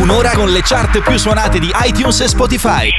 Un'ora 0.00 0.30
con 0.30 0.50
le 0.50 0.60
chart 0.62 1.00
più 1.00 1.16
suonate 1.18 1.58
di 1.58 1.72
iTunes 1.84 2.20
e 2.20 2.28
Spotify. 2.28 2.90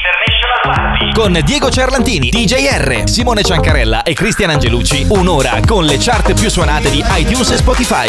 Con 1.14 1.40
Diego 1.44 1.70
Cerlantini, 1.70 2.30
DJR, 2.30 3.04
Simone 3.06 3.44
Ciancarella 3.44 4.04
e 4.04 4.14
Cristian 4.14 4.50
Angelucci. 4.50 5.06
Un'ora 5.10 5.60
con 5.66 5.86
le 5.86 5.98
chart 6.00 6.34
più 6.34 6.50
suonate 6.50 6.90
di 6.90 7.04
iTunes 7.18 7.52
e 7.52 7.58
Spotify. 7.58 8.08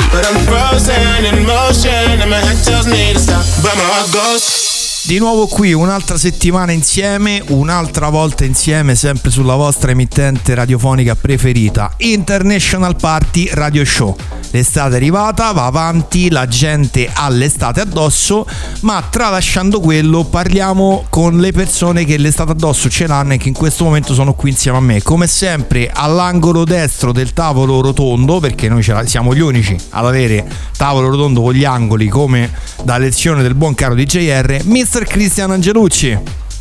Di 5.06 5.18
nuovo 5.18 5.46
qui 5.46 5.72
un'altra 5.72 6.18
settimana 6.18 6.72
insieme, 6.72 7.40
un'altra 7.50 8.08
volta 8.08 8.44
insieme, 8.44 8.96
sempre 8.96 9.30
sulla 9.30 9.54
vostra 9.54 9.92
emittente 9.92 10.52
radiofonica 10.52 11.14
preferita, 11.14 11.92
International 11.98 12.96
Party 12.96 13.48
Radio 13.52 13.84
Show. 13.84 14.16
L'estate 14.50 14.94
è 14.94 14.96
arrivata, 14.96 15.52
va 15.52 15.66
avanti, 15.66 16.28
la 16.30 16.48
gente 16.48 17.08
ha 17.12 17.28
l'estate 17.28 17.80
addosso, 17.80 18.46
ma 18.80 19.00
tralasciando 19.08 19.80
quello 19.80 20.24
parliamo 20.24 21.04
con 21.08 21.38
le 21.38 21.52
persone 21.52 22.04
che 22.04 22.16
l'estate 22.16 22.52
addosso 22.52 22.88
ce 22.88 23.06
l'hanno 23.06 23.34
e 23.34 23.36
che 23.36 23.48
in 23.48 23.54
questo 23.54 23.84
momento 23.84 24.12
sono 24.12 24.34
qui 24.34 24.50
insieme 24.50 24.78
a 24.78 24.80
me. 24.80 25.02
Come 25.02 25.26
sempre 25.28 25.90
all'angolo 25.92 26.64
destro 26.64 27.12
del 27.12 27.32
tavolo 27.32 27.80
rotondo, 27.80 28.40
perché 28.40 28.68
noi 28.68 28.82
siamo 28.82 29.34
gli 29.34 29.40
unici 29.40 29.76
ad 29.90 30.06
avere 30.06 30.48
tavolo 30.76 31.10
rotondo 31.10 31.42
con 31.42 31.52
gli 31.52 31.64
angoli 31.64 32.08
come 32.08 32.50
da 32.82 32.98
lezione 32.98 33.42
del 33.42 33.54
buon 33.54 33.74
caro 33.74 33.94
DJR, 33.94 34.62
Mr. 34.64 34.95
Cristiano 35.04 35.52
Angelucci. 35.52 36.18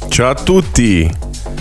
Ciao 0.10 0.30
a 0.30 0.36
tutti! 0.36 1.10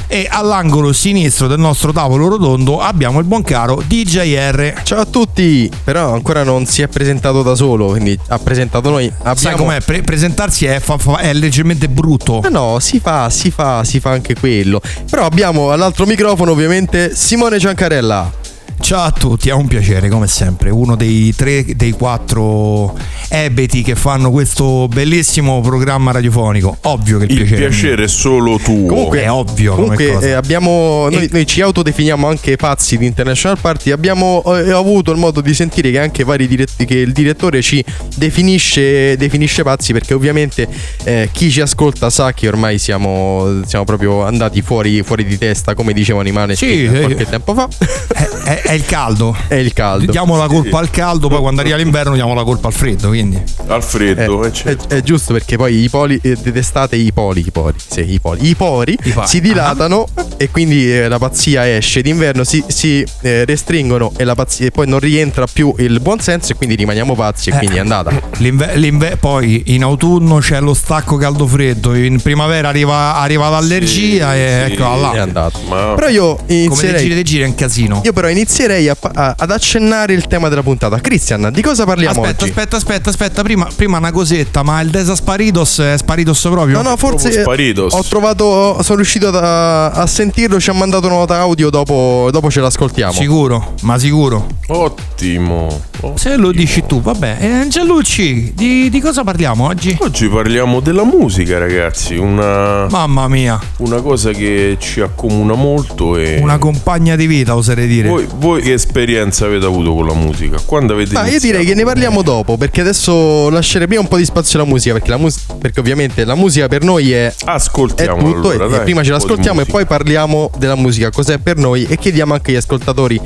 E 0.07 0.29
all'angolo 0.31 0.93
sinistro 0.93 1.47
del 1.47 1.59
nostro 1.59 1.93
tavolo 1.93 2.29
rotondo 2.29 2.81
abbiamo 2.81 3.19
il 3.19 3.25
buon 3.25 3.43
caro 3.43 3.83
DJR. 3.87 4.83
Ciao 4.83 5.01
a 5.01 5.05
tutti! 5.05 5.71
Però 5.83 6.13
ancora 6.13 6.43
non 6.43 6.67
si 6.67 6.83
è 6.83 6.89
presentato 6.89 7.43
da 7.43 7.55
solo, 7.55 7.89
quindi 7.89 8.19
ha 8.29 8.39
presentato 8.39 8.91
noi. 8.91 9.07
Abbiamo... 9.19 9.37
Sai 9.37 9.55
com'è? 9.57 9.81
Pre- 9.81 10.03
presentarsi 10.03 10.67
è, 10.67 10.79
fa- 10.81 10.99
fa- 10.99 11.19
è, 11.19 11.33
leggermente 11.33 11.89
brutto. 11.89 12.41
No, 12.43 12.49
no, 12.49 12.79
si 12.81 13.01
fa, 13.01 13.31
si 13.31 13.51
fa, 13.51 13.83
si 13.85 14.01
fa 14.01 14.11
anche 14.11 14.35
quello. 14.35 14.81
Però 15.09 15.25
abbiamo 15.25 15.71
all'altro 15.73 16.07
microfono 16.07 16.53
ovviamente 16.53 17.15
Simone 17.15 17.59
Ciancarella. 17.59 18.43
Ciao 18.85 19.05
a 19.05 19.13
tutti, 19.13 19.49
è 19.49 19.53
un 19.53 19.67
piacere 19.67 20.11
come 20.11 20.27
sempre, 20.27 20.69
uno 20.69 20.95
dei 20.95 21.35
tre, 21.35 21.65
dei 21.75 21.93
quattro 21.93 22.95
ebeti 23.29 23.83
che 23.83 23.95
fanno 23.95 24.31
questo 24.31 24.89
bellissimo 24.89 25.63
programma 25.63 26.13
radiofonico. 26.13 26.77
Ovvio 26.83 27.17
che 27.17 27.25
il, 27.25 27.31
il 27.31 27.37
piacere, 27.39 27.67
piacere 27.67 28.05
è 28.05 28.09
solo 28.09 28.59
tuo. 28.59 28.85
Comunque 28.85 29.23
è 29.23 29.31
ovvio. 29.31 29.75
Comunque 29.75 30.19
eh, 30.21 30.33
abbiamo, 30.33 31.09
noi, 31.09 31.31
noi, 31.33 31.47
ci 31.47 31.63
autodefiniamo 31.63 32.29
anche 32.29 32.57
pazzi 32.57 32.99
di 32.99 33.07
International 33.07 33.59
Party. 33.59 33.91
Abbiamo 33.91 34.43
eh, 34.55 34.71
avuto 34.71 35.13
il 35.13 35.19
modo 35.19 35.41
di 35.41 35.55
sentire 35.55 35.91
che 35.91 35.99
anche 35.99 36.23
vari 36.23 36.47
diretti, 36.47 36.85
che 36.85 36.99
il 36.99 37.13
direttore 37.13 37.63
ci 37.63 37.83
definisce, 38.17 39.17
definisce 39.17 39.63
pazzi 39.63 39.95
perché 39.95 40.13
ovviamente 40.13 40.69
eh, 41.05 41.31
chi 41.33 41.51
ci 41.51 41.63
ascolta 41.63 42.11
sa 42.11 42.35
che 42.35 42.49
ormai 42.49 42.77
siamo, 42.77 43.63
siamo 43.65 43.87
proprio 43.87 44.25
andati 44.25 44.61
fuori, 44.61 45.03
fuori, 45.03 45.25
di 45.25 45.39
testa, 45.39 45.75
come 45.75 45.95
dicevano 45.95 46.29
i 46.29 46.33
mani 46.33 46.55
sì, 46.55 46.87
qualche 46.87 47.27
tempo 47.27 47.55
fa. 47.55 47.67
È, 48.15 48.29
è, 48.45 48.63
è 48.74 48.74
il 48.75 48.85
caldo. 48.85 49.37
È 49.49 49.55
il 49.55 49.73
caldo. 49.73 50.11
Diamo 50.11 50.37
la 50.37 50.47
colpa 50.47 50.79
al 50.79 50.91
caldo, 50.91 51.29
poi 51.29 51.41
quando 51.41 51.61
arriva 51.61 51.77
l'inverno 51.77 52.15
diamo 52.15 52.35
la 52.35 52.45
colpa 52.45 52.69
al 52.69 52.75
freddo. 52.75 53.09
Quindi. 53.09 53.41
Al 53.67 53.83
freddo, 53.83 54.45
è, 54.45 54.51
certo. 54.51 54.89
è, 54.89 54.99
è 54.99 55.03
giusto 55.03 55.33
perché 55.33 55.57
poi 55.57 55.83
i 55.83 55.89
poli 55.89 56.19
eh, 56.23 56.37
d'estate 56.37 56.97
i 56.97 57.13
poli, 57.13 57.45
i 57.47 57.51
pori, 57.51 57.77
sì, 57.87 58.13
i 58.13 58.21
poli, 58.21 58.49
i 58.49 58.55
pori, 58.55 58.99
I 59.03 59.15
si 59.25 59.41
dilatano 59.41 60.07
ah. 60.15 60.27
e 60.37 60.51
quindi 60.51 60.93
eh, 60.93 61.09
la 61.09 61.19
pazzia 61.19 61.75
esce. 61.77 62.03
D'inverno 62.03 62.45
si, 62.45 62.63
si 62.67 63.05
eh, 63.23 63.45
restringono 63.45 64.13
e, 64.17 64.25
la 64.25 64.35
pazzia, 64.35 64.67
e 64.67 64.71
poi 64.71 64.87
non 64.87 64.99
rientra 64.99 65.47
più 65.47 65.75
il 65.79 66.01
buon 66.01 66.21
senso 66.21 66.53
e 66.53 66.57
quindi 66.57 66.75
rimaniamo 66.75 67.15
pazzi 67.15 67.51
e 67.51 67.53
quindi 67.53 67.77
è 67.77 67.81
andata. 67.81 68.11
L'inver- 68.39 68.77
l'inver- 68.77 69.17
poi 69.17 69.63
in 69.67 69.83
autunno 69.83 70.39
c'è 70.39 70.61
lo 70.61 70.75
stacco 70.75 71.17
caldo-freddo, 71.17 71.95
in 71.95 72.21
primavera 72.21 72.69
arriva, 72.69 73.17
arriva 73.17 73.49
l'allergia 73.49 74.33
sì, 74.33 74.39
e 74.39 74.65
sì, 74.67 74.73
ecco 74.73 74.83
là. 74.83 75.13
È 75.13 75.19
andato. 75.19 75.61
Ma... 75.69 75.95
Però 75.95 76.09
io 76.09 76.39
inizierei... 76.47 76.69
Come 76.69 76.93
te 76.93 76.99
giri, 76.99 77.15
te 77.15 77.23
giri 77.23 77.43
è 77.43 77.47
un 77.47 77.55
casino. 77.55 78.01
Io 78.05 78.13
però 78.13 78.29
inizierei 78.55 78.89
a, 78.89 78.97
a, 79.01 79.35
ad 79.37 79.51
accennare 79.51 80.13
il 80.13 80.29
tema 80.29 80.49
della 80.49 80.63
puntata. 80.63 81.01
Cristian, 81.01 81.51
di 81.53 81.61
cosa 81.61 81.85
parliamo 81.85 82.21
aspetta, 82.21 82.43
oggi? 82.45 82.51
Aspetta, 82.51 82.77
aspetta, 82.77 83.11
aspetta, 83.11 83.43
prima, 83.43 83.69
prima 83.75 83.99
una 83.99 84.13
cosetta, 84.13 84.63
ma 84.63 84.81
il 84.81 84.91
Desasparidos 84.91 85.81
è 85.81 85.99
Sparidos 85.99 86.41
proprio? 86.43 86.81
No, 86.81 86.89
no, 86.91 86.97
forse 86.97 87.43
ho 87.43 88.03
trovato, 88.05 88.81
sono 88.83 88.97
riuscito 88.97 89.29
a, 89.29 89.91
a, 89.91 90.07
sentirlo, 90.07 90.61
ci 90.61 90.71
ha 90.71 90.73
mandato 90.73 91.07
una 91.07 91.17
nota 91.17 91.39
audio, 91.39 91.69
dopo, 91.69 92.29
dopo 92.31 92.49
ce 92.51 92.61
l'ascoltiamo. 92.61 93.13
Sicuro, 93.13 93.75
ma 93.83 93.99
sicuro. 93.99 94.47
Ottimo, 94.69 95.67
ottimo. 95.67 96.17
Se 96.17 96.37
lo 96.37 96.53
dici 96.53 96.85
tu, 96.87 97.01
vabbè. 97.01 97.39
E 97.41 97.47
Angelucci, 97.47 98.53
di, 98.55 98.89
di 98.89 99.01
cosa 99.01 99.25
parliamo 99.25 99.67
oggi? 99.67 99.97
Oggi 100.01 100.29
parliamo 100.29 100.81
della 100.81 101.05
musica, 101.05 101.59
ragazzi. 101.59 102.17
Una... 102.17 102.87
Mamma 102.89 103.27
mia. 103.27 103.59
Una 103.79 104.01
cosa 104.01 104.31
che 104.31 104.77
ci 104.79 105.01
accomuna 105.01 105.55
molto 105.55 106.17
e... 106.17 106.39
Una 106.41 106.59
compagna 106.59 107.17
di 107.17 107.27
vita, 107.27 107.57
oserei 107.57 107.87
dire. 107.87 108.09
Voi, 108.09 108.27
voi 108.45 108.61
che 108.61 108.75
esperienza 108.75 109.47
avete 109.47 109.65
avuto 109.65 109.95
con 109.95 110.07
la 110.07 110.13
musica? 110.13 110.59
Quando 110.67 110.93
avete 110.93 111.15
Ma 111.15 111.27
io 111.27 111.41
direi 111.41 111.65
che 111.65 111.75
ne 111.75 111.83
parliamo 111.83 112.21
dopo, 112.21 112.59
perché 112.59 112.83
adesso 112.83 113.49
lascerei 113.49 113.87
prima 113.87 114.03
un 114.03 114.09
po' 114.09 114.19
di 114.19 114.25
spazio 114.27 114.61
alla 114.61 114.69
musica, 114.69 114.93
perché, 114.93 115.09
la 115.09 115.17
mus- 115.17 115.47
perché 115.59 115.81
ovviamente 115.81 116.27
la 116.27 116.35
musica 116.35 116.69
per 116.69 116.83
noi 116.83 117.11
è, 117.11 117.33
Ascoltiamo 117.47 118.21
è 118.21 118.23
tutto. 118.23 118.51
allora, 118.51 118.67
e, 118.67 118.69
dai, 118.69 118.81
prima 118.83 119.03
ce 119.03 119.13
l'ascoltiamo 119.13 119.63
e 119.63 119.65
poi 119.65 119.87
parliamo 119.87 120.51
della 120.59 120.75
musica, 120.75 121.11
cos'è 121.11 121.39
per 121.39 121.57
noi 121.57 121.87
e 121.87 121.97
chiediamo 121.97 122.35
anche 122.35 122.51
agli 122.51 122.59
ascoltatori 122.59 123.19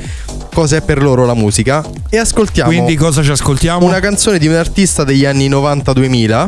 cos'è 0.53 0.81
per 0.81 1.03
loro 1.03 1.25
la 1.25 1.33
musica. 1.33 1.83
E 2.09 2.17
ascoltiamo. 2.17 2.69
Quindi 2.69 2.95
cosa 2.95 3.21
ci 3.21 3.31
ascoltiamo? 3.31 3.85
Una 3.85 3.99
canzone 3.99 4.39
di 4.39 4.47
un 4.47 4.55
artista 4.55 5.03
degli 5.03 5.25
anni 5.25 5.49
90-2000 5.49 6.47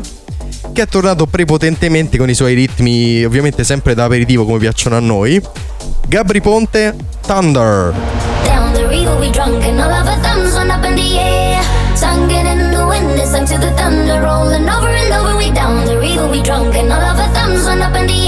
che 0.71 0.83
è 0.83 0.87
tornato 0.87 1.25
prepotentemente 1.25 2.17
con 2.17 2.29
i 2.29 2.33
suoi 2.33 2.53
ritmi, 2.53 3.25
ovviamente 3.25 3.65
sempre 3.65 3.93
da 3.95 4.05
aperitivo 4.05 4.45
come 4.45 4.59
piacciono 4.59 4.95
a 4.95 4.99
noi. 4.99 5.41
Gabri 6.07 6.39
Ponte, 6.39 6.95
Thunder. 7.25 8.50
The 9.11 9.19
we 9.19 9.29
drunk 9.29 9.61
and 9.65 9.77
all 9.77 9.91
of 9.91 10.07
our 10.07 10.15
thumbs 10.23 10.55
went 10.55 10.71
up 10.71 10.85
in 10.85 10.95
the 10.95 11.19
air. 11.19 11.61
Singing 11.97 12.47
in 12.47 12.71
the 12.71 12.87
wind, 12.87 13.11
listen 13.19 13.45
to 13.45 13.57
the 13.57 13.71
thunder 13.71 14.21
rolling 14.21 14.69
over 14.69 14.87
and 14.87 15.11
over. 15.11 15.35
We 15.37 15.51
down 15.51 15.85
the 15.85 15.99
river 15.99 16.29
we 16.29 16.41
drunk 16.41 16.73
and 16.75 16.89
all 16.93 17.01
of 17.01 17.19
our 17.19 17.27
thumbs 17.35 17.65
went 17.65 17.81
up 17.81 17.93
in 17.95 18.07
the 18.07 18.13
air. 18.13 18.20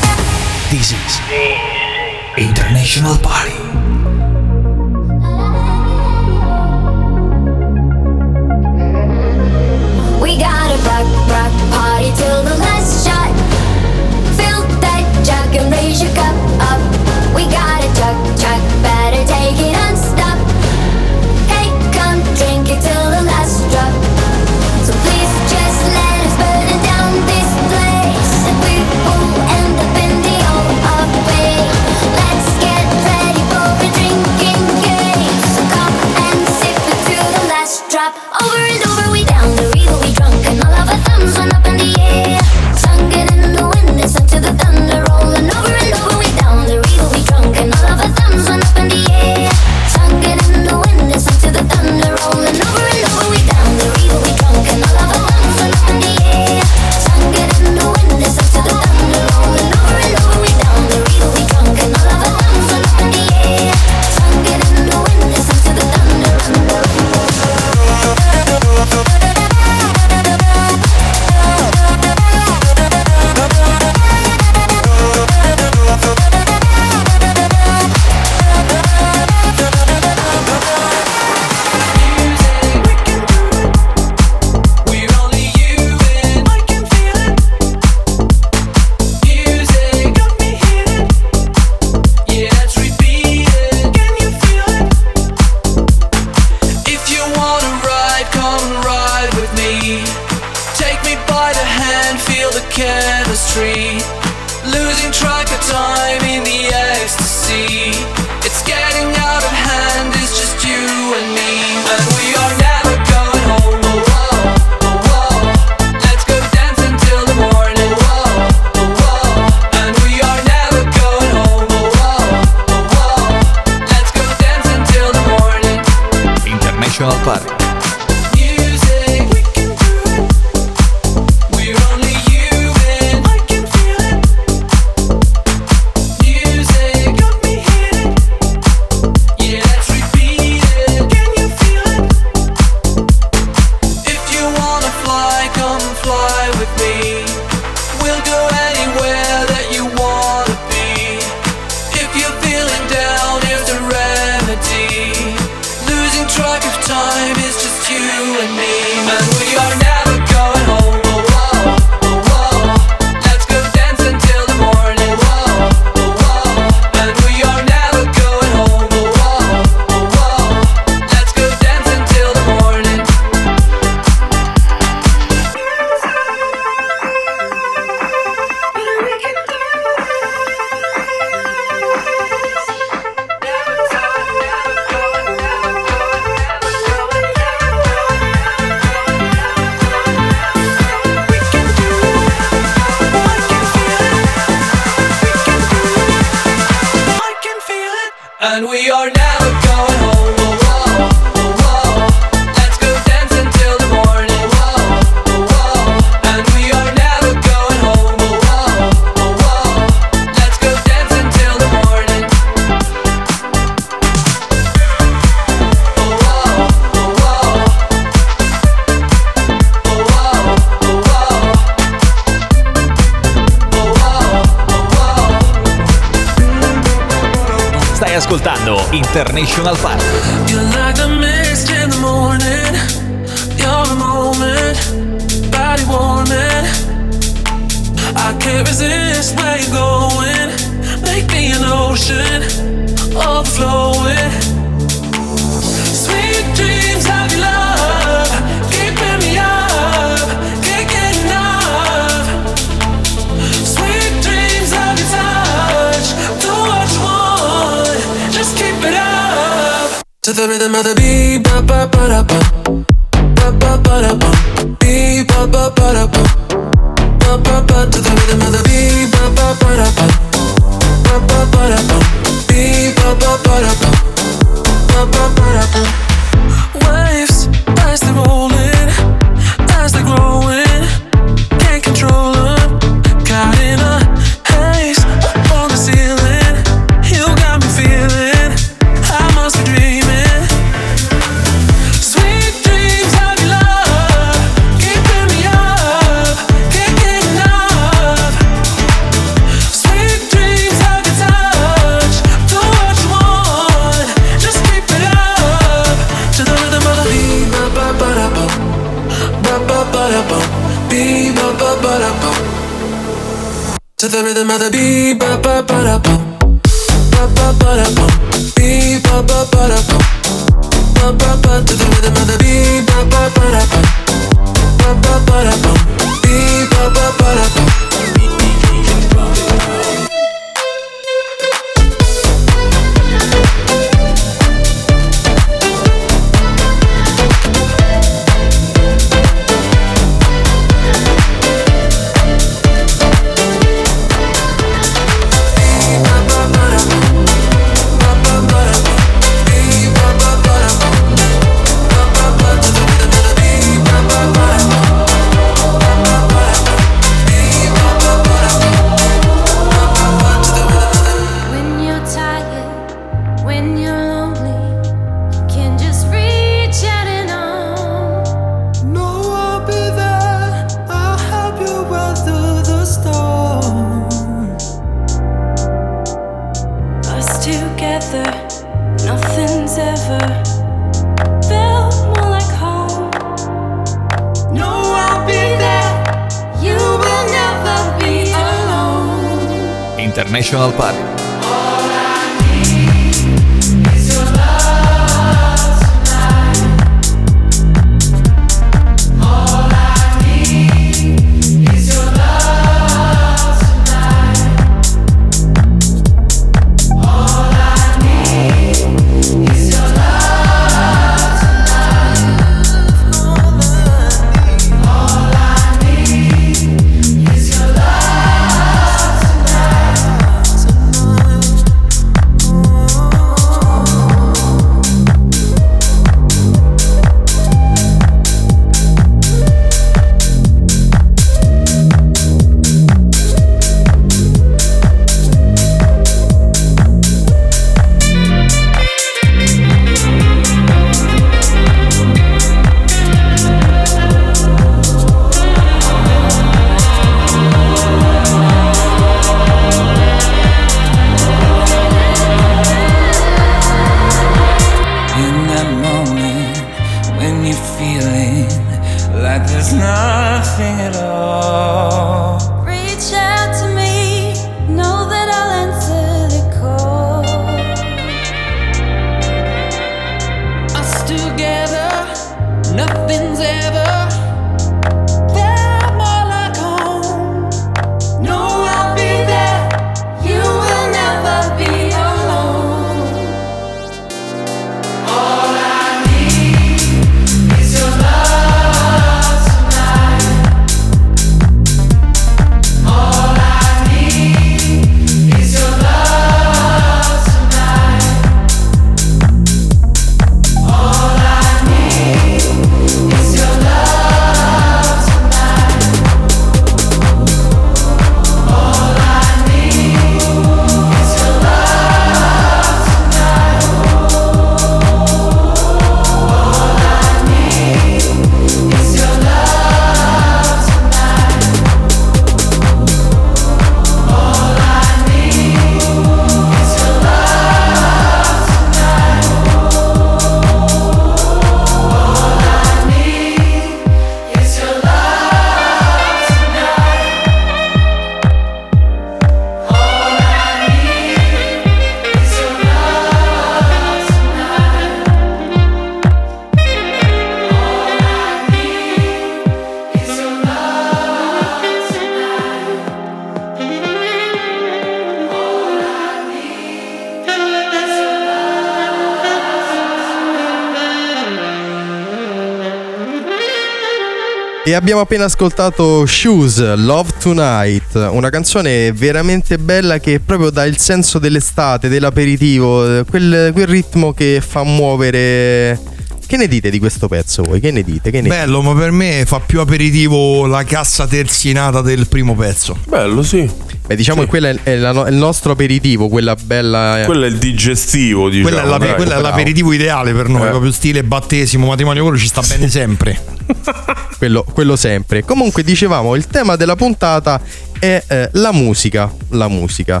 E 564.74 564.76
abbiamo 564.76 565.02
appena 565.02 565.26
ascoltato 565.26 566.04
Shoes, 566.04 566.74
Love 566.74 567.10
Tonight, 567.20 567.94
una 568.10 568.28
canzone 568.28 568.90
veramente 568.90 569.56
bella 569.56 569.98
che 570.00 570.18
proprio 570.18 570.50
dà 570.50 570.64
il 570.64 570.78
senso 570.78 571.20
dell'estate, 571.20 571.86
dell'aperitivo, 571.88 572.98
eh, 572.98 573.04
quel, 573.04 573.50
quel 573.52 573.66
ritmo 573.68 574.12
che 574.12 574.42
fa 574.44 574.64
muovere... 574.64 575.78
Che 576.26 576.36
ne 576.36 576.48
dite 576.48 576.70
di 576.70 576.80
questo 576.80 577.06
pezzo 577.06 577.44
voi? 577.44 577.60
Che 577.60 577.70
ne 577.70 577.84
dite? 577.84 578.10
Che 578.10 578.20
ne 578.20 578.28
Bello, 578.28 578.62
ma 578.62 578.74
per 578.74 578.90
me 578.90 579.22
fa 579.24 579.38
più 579.38 579.60
aperitivo 579.60 580.46
la 580.46 580.64
cassa 580.64 581.06
terzinata 581.06 581.80
del 581.80 582.08
primo 582.08 582.34
pezzo. 582.34 582.76
Bello, 582.88 583.22
sì. 583.22 583.48
Beh, 583.86 583.94
diciamo 583.94 584.22
che 584.22 584.26
quello 584.26 584.48
è, 584.48 584.56
è 584.64 584.74
la- 584.76 585.04
è 585.04 585.10
il 585.10 585.14
nostro 585.14 585.52
aperitivo, 585.52 586.08
quella 586.08 586.34
bella... 586.34 587.02
Quello 587.04 587.26
è 587.26 587.28
il 587.28 587.38
digestivo, 587.38 588.28
diciamo. 588.28 588.48
Quella 588.48 588.64
è, 588.64 588.68
l'ape- 588.68 588.86
dai. 588.86 588.94
quello 588.96 589.12
è 589.12 589.20
l'aperitivo 589.20 589.72
ideale 589.72 590.12
per 590.12 590.28
noi, 590.28 590.46
Eh. 590.46 590.50
proprio 590.50 590.72
stile 590.72 591.04
battesimo, 591.04 591.68
matrimonio, 591.68 592.02
quello 592.02 592.18
ci 592.18 592.26
sta 592.26 592.40
bene 592.40 592.66
sempre. 592.68 593.33
quello, 594.18 594.44
quello 594.52 594.76
sempre. 594.76 595.24
Comunque 595.24 595.62
dicevamo, 595.62 596.14
il 596.14 596.26
tema 596.26 596.56
della 596.56 596.76
puntata 596.76 597.40
è 597.78 598.02
eh, 598.06 598.28
la 598.32 598.52
musica. 598.52 599.12
La 599.30 599.48
musica. 599.48 600.00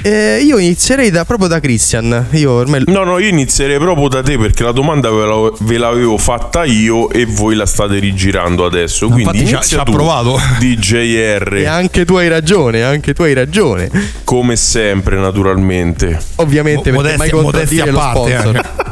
Eh, 0.00 0.38
io 0.44 0.58
inizierei 0.58 1.10
da, 1.10 1.24
proprio 1.24 1.48
da 1.48 1.58
Christian. 1.58 2.26
Io 2.30 2.52
ormai... 2.52 2.84
No, 2.86 3.02
no, 3.02 3.18
io 3.18 3.26
inizierei 3.30 3.78
proprio 3.78 4.06
da 4.06 4.22
te 4.22 4.38
perché 4.38 4.62
la 4.62 4.70
domanda 4.70 5.10
ve, 5.10 5.26
la- 5.26 5.50
ve 5.58 5.76
l'avevo 5.76 6.16
fatta 6.16 6.64
io 6.64 7.10
e 7.10 7.26
voi 7.26 7.56
la 7.56 7.66
state 7.66 7.98
rigirando 7.98 8.64
adesso. 8.64 9.06
Quindi 9.08 9.40
infatti 9.40 9.46
ci 9.66 9.74
ha- 9.76 9.82
ci 9.84 9.90
provato. 9.90 10.38
DJR, 10.60 11.52
E 11.56 11.66
anche 11.66 12.04
tu 12.04 12.14
hai 12.14 12.28
ragione, 12.28 12.84
anche 12.84 13.12
tu 13.12 13.22
hai 13.22 13.34
ragione. 13.34 13.90
come 14.22 14.54
sempre, 14.54 15.16
naturalmente. 15.16 16.16
Ovviamente 16.36 16.92
Mo- 16.92 17.00
perché 17.00 17.16
mai 17.16 17.30
modestia- 17.32 17.82
contraddire 17.84 17.90
modestia 17.90 18.42
lo 18.42 18.52
sponsor. 18.52 18.87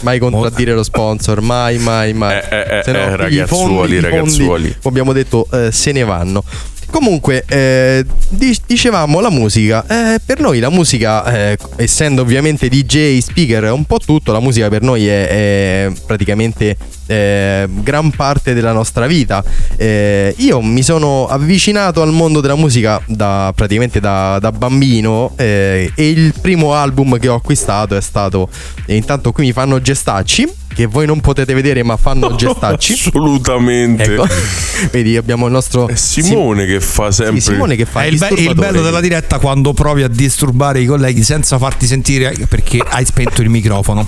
Mai 0.00 0.18
contraddire 0.20 0.74
lo 0.74 0.82
sponsor, 0.84 1.40
mai, 1.40 1.78
mai, 1.78 2.12
mai. 2.12 2.36
Eh, 2.36 2.44
eh, 2.50 2.78
eh, 2.78 2.82
Se 2.84 2.92
no, 2.92 2.98
eh, 2.98 3.12
i 3.12 3.16
ragazzuoli, 3.16 3.46
fondi- 3.46 3.76
fondi, 3.78 4.00
ragazzuoli. 4.00 4.68
come 4.68 4.78
abbiamo 4.88 5.12
detto, 5.12 5.46
eh, 5.52 5.72
se 5.72 5.92
ne 5.92 6.04
vanno. 6.04 6.44
Comunque, 6.90 7.44
eh, 7.46 8.04
di- 8.28 8.58
dicevamo 8.66 9.20
la 9.20 9.30
musica. 9.30 9.84
Eh, 9.86 10.20
per 10.24 10.40
noi 10.40 10.58
la 10.58 10.70
musica, 10.70 11.24
eh, 11.24 11.58
essendo 11.76 12.22
ovviamente 12.22 12.68
DJ, 12.68 13.18
speaker, 13.18 13.70
un 13.72 13.84
po' 13.84 13.98
tutto, 13.98 14.32
la 14.32 14.40
musica 14.40 14.68
per 14.68 14.82
noi 14.82 15.06
è, 15.06 15.28
è 15.28 15.92
praticamente 16.06 16.76
eh, 17.06 17.68
gran 17.68 18.10
parte 18.10 18.54
della 18.54 18.72
nostra 18.72 19.06
vita. 19.06 19.44
Eh, 19.76 20.34
io 20.38 20.60
mi 20.60 20.82
sono 20.82 21.26
avvicinato 21.26 22.00
al 22.02 22.12
mondo 22.12 22.40
della 22.40 22.56
musica 22.56 23.00
da, 23.06 23.52
praticamente 23.54 24.00
da, 24.00 24.38
da 24.40 24.50
bambino 24.50 25.32
eh, 25.36 25.92
e 25.94 26.08
il 26.08 26.34
primo 26.40 26.74
album 26.74 27.18
che 27.18 27.28
ho 27.28 27.34
acquistato 27.34 27.96
è 27.96 28.00
stato... 28.00 28.48
intanto 28.86 29.32
qui 29.32 29.44
mi 29.44 29.52
fanno 29.52 29.80
gestacci, 29.80 30.46
che 30.74 30.86
voi 30.86 31.06
non 31.06 31.20
potete 31.20 31.54
vedere 31.54 31.82
ma 31.82 31.96
fanno 31.96 32.34
gestacci. 32.36 32.92
Assolutamente. 32.92 34.02
Ecco, 34.14 34.26
vedi, 34.92 35.16
abbiamo 35.16 35.46
il 35.46 35.52
nostro 35.52 35.88
È 35.88 35.94
Simone 35.96 36.66
che 36.66 36.80
fa 36.80 37.10
Sim- 37.10 37.24
sempre. 37.26 37.40
sì, 37.40 37.50
Simone 37.52 37.76
che 37.76 37.84
fa 37.84 38.02
È 38.02 38.06
il, 38.06 38.18
be- 38.18 38.28
il 38.36 38.54
bello 38.54 38.82
della 38.82 39.00
diretta 39.00 39.38
quando 39.38 39.72
provi 39.72 40.02
a 40.02 40.08
disturbare 40.08 40.80
i 40.80 40.86
colleghi 40.86 41.22
senza 41.22 41.58
farti 41.58 41.86
sentire 41.86 42.34
perché 42.48 42.78
hai 42.86 43.04
spento 43.04 43.42
il 43.42 43.48
microfono. 43.48 44.06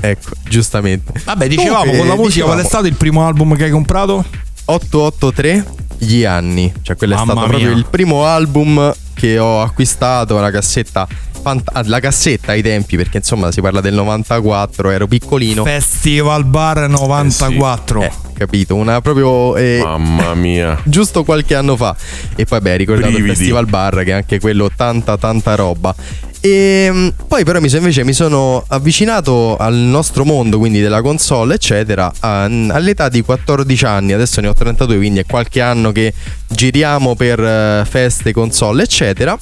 Ecco, 0.00 0.30
giustamente. 0.48 1.12
Vabbè, 1.24 1.46
dicevamo 1.46 1.92
con 1.92 2.06
la 2.08 2.16
musica 2.16 2.44
qual 2.46 2.58
è 2.60 2.64
stato 2.64 2.86
il 2.86 2.94
primo 2.94 3.24
album 3.26 3.54
che 3.56 3.64
hai 3.64 3.70
comprato? 3.70 4.24
883 4.64 5.64
gli 5.98 6.24
anni, 6.24 6.72
cioè 6.82 6.96
quello 6.96 7.14
è 7.14 7.16
Mamma 7.16 7.32
stato 7.32 7.46
proprio 7.46 7.68
mia. 7.68 7.78
il 7.78 7.86
primo 7.88 8.24
album 8.24 8.92
che 9.14 9.38
ho 9.38 9.60
acquistato, 9.62 10.40
la 10.40 10.50
cassetta 10.50 11.06
fant- 11.42 11.68
ah, 11.72 11.82
la 11.86 12.00
cassetta 12.00 12.52
ai 12.52 12.62
tempi 12.62 12.96
perché 12.96 13.18
insomma 13.18 13.50
si 13.50 13.60
parla 13.60 13.80
del 13.80 13.94
94, 13.94 14.90
ero 14.90 15.06
piccolino. 15.06 15.64
Festival 15.64 16.44
Bar 16.44 16.88
94. 16.88 18.02
Eh, 18.02 18.12
capito, 18.34 18.76
una 18.76 19.00
proprio 19.00 19.56
eh, 19.56 19.80
Mamma 19.82 20.34
mia. 20.34 20.80
giusto 20.84 21.24
qualche 21.24 21.54
anno 21.54 21.76
fa. 21.76 21.94
E 22.36 22.44
poi, 22.44 22.60
beh, 22.60 22.76
ricordato 22.76 23.16
il. 23.16 23.26
Festival 23.26 23.66
Bar, 23.66 24.02
che 24.04 24.12
anche 24.12 24.40
quello 24.40 24.70
tanta, 24.74 25.18
tanta 25.18 25.54
roba. 25.54 25.94
E 26.44 26.88
mm, 26.90 27.08
poi, 27.28 27.44
però, 27.44 27.60
mi 27.60 27.68
sono, 27.68 27.82
invece 27.82 28.04
mi 28.04 28.12
sono 28.12 28.64
avvicinato 28.66 29.56
al 29.56 29.74
nostro 29.74 30.24
mondo, 30.24 30.58
quindi 30.58 30.80
della 30.80 31.00
console, 31.00 31.54
eccetera, 31.54 32.12
all'età 32.20 33.08
di 33.08 33.22
14 33.22 33.84
anni. 33.84 34.12
Adesso 34.12 34.40
ne 34.40 34.48
ho 34.48 34.52
32, 34.52 34.96
quindi 34.96 35.20
è 35.20 35.24
qualche 35.24 35.60
anno 35.60 35.92
che 35.92 36.12
giriamo 36.48 37.14
per 37.14 37.40
eh, 37.40 37.84
feste, 37.88 38.32
console, 38.32 38.82
eccetera. 38.82 39.38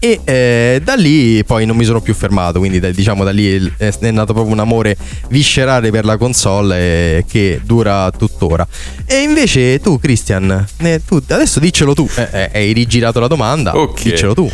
E 0.00 0.20
eh, 0.24 0.80
da 0.84 0.94
lì 0.94 1.42
poi 1.44 1.66
non 1.66 1.76
mi 1.76 1.84
sono 1.84 2.00
più 2.00 2.14
fermato, 2.14 2.60
quindi 2.60 2.78
da- 2.78 2.90
diciamo 2.90 3.24
da 3.24 3.30
lì 3.32 3.72
è, 3.76 3.92
è 3.98 4.10
nato 4.12 4.32
proprio 4.32 4.52
un 4.54 4.60
amore 4.60 4.96
viscerale 5.28 5.90
per 5.90 6.04
la 6.04 6.16
console 6.16 6.76
eh, 6.78 7.24
che 7.28 7.60
dura 7.64 8.10
tuttora. 8.16 8.66
E 9.06 9.22
invece 9.22 9.80
tu, 9.80 9.98
Christian, 9.98 10.66
eh, 10.78 11.00
tu, 11.04 11.20
adesso 11.28 11.58
diccelo 11.58 11.94
tu, 11.94 12.08
eh, 12.14 12.28
eh, 12.30 12.50
hai 12.52 12.72
rigirato 12.72 13.18
la 13.18 13.26
domanda, 13.26 13.76
Ok. 13.76 14.02
diccelo 14.02 14.34
tu. 14.34 14.48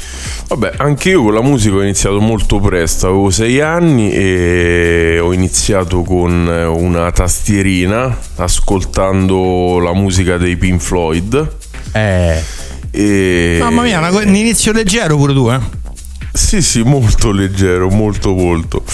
Vabbè, 0.49 0.75
anche 0.79 1.11
io 1.11 1.23
con 1.23 1.35
la 1.35 1.43
musica 1.43 1.75
ho 1.77 1.83
iniziato 1.83 2.21
molto 2.21 2.59
presto, 2.59 3.09
avevo 3.09 3.29
sei 3.31 3.61
anni 3.61 4.13
e 4.13 5.19
ho 5.21 5.33
iniziato 5.33 6.03
con 6.03 6.47
una 6.47 7.11
tastierina 7.13 8.17
ascoltando 8.37 9.79
la 9.79 9.93
musica 9.93 10.39
dei 10.39 10.57
Pink 10.57 10.81
Floyd. 10.81 11.49
Eh, 11.93 12.43
E... 12.97 13.57
Mamma 13.61 13.83
mia, 13.83 13.99
una 13.99 14.11
un 14.11 14.35
inizio 14.35 14.71
leggero 14.71 15.17
pure 15.17 15.33
tu, 15.33 15.51
eh? 15.51 15.59
Sì, 16.33 16.63
sì, 16.63 16.83
molto 16.83 17.33
leggero, 17.33 17.89
molto, 17.91 18.33
molto. 18.33 18.85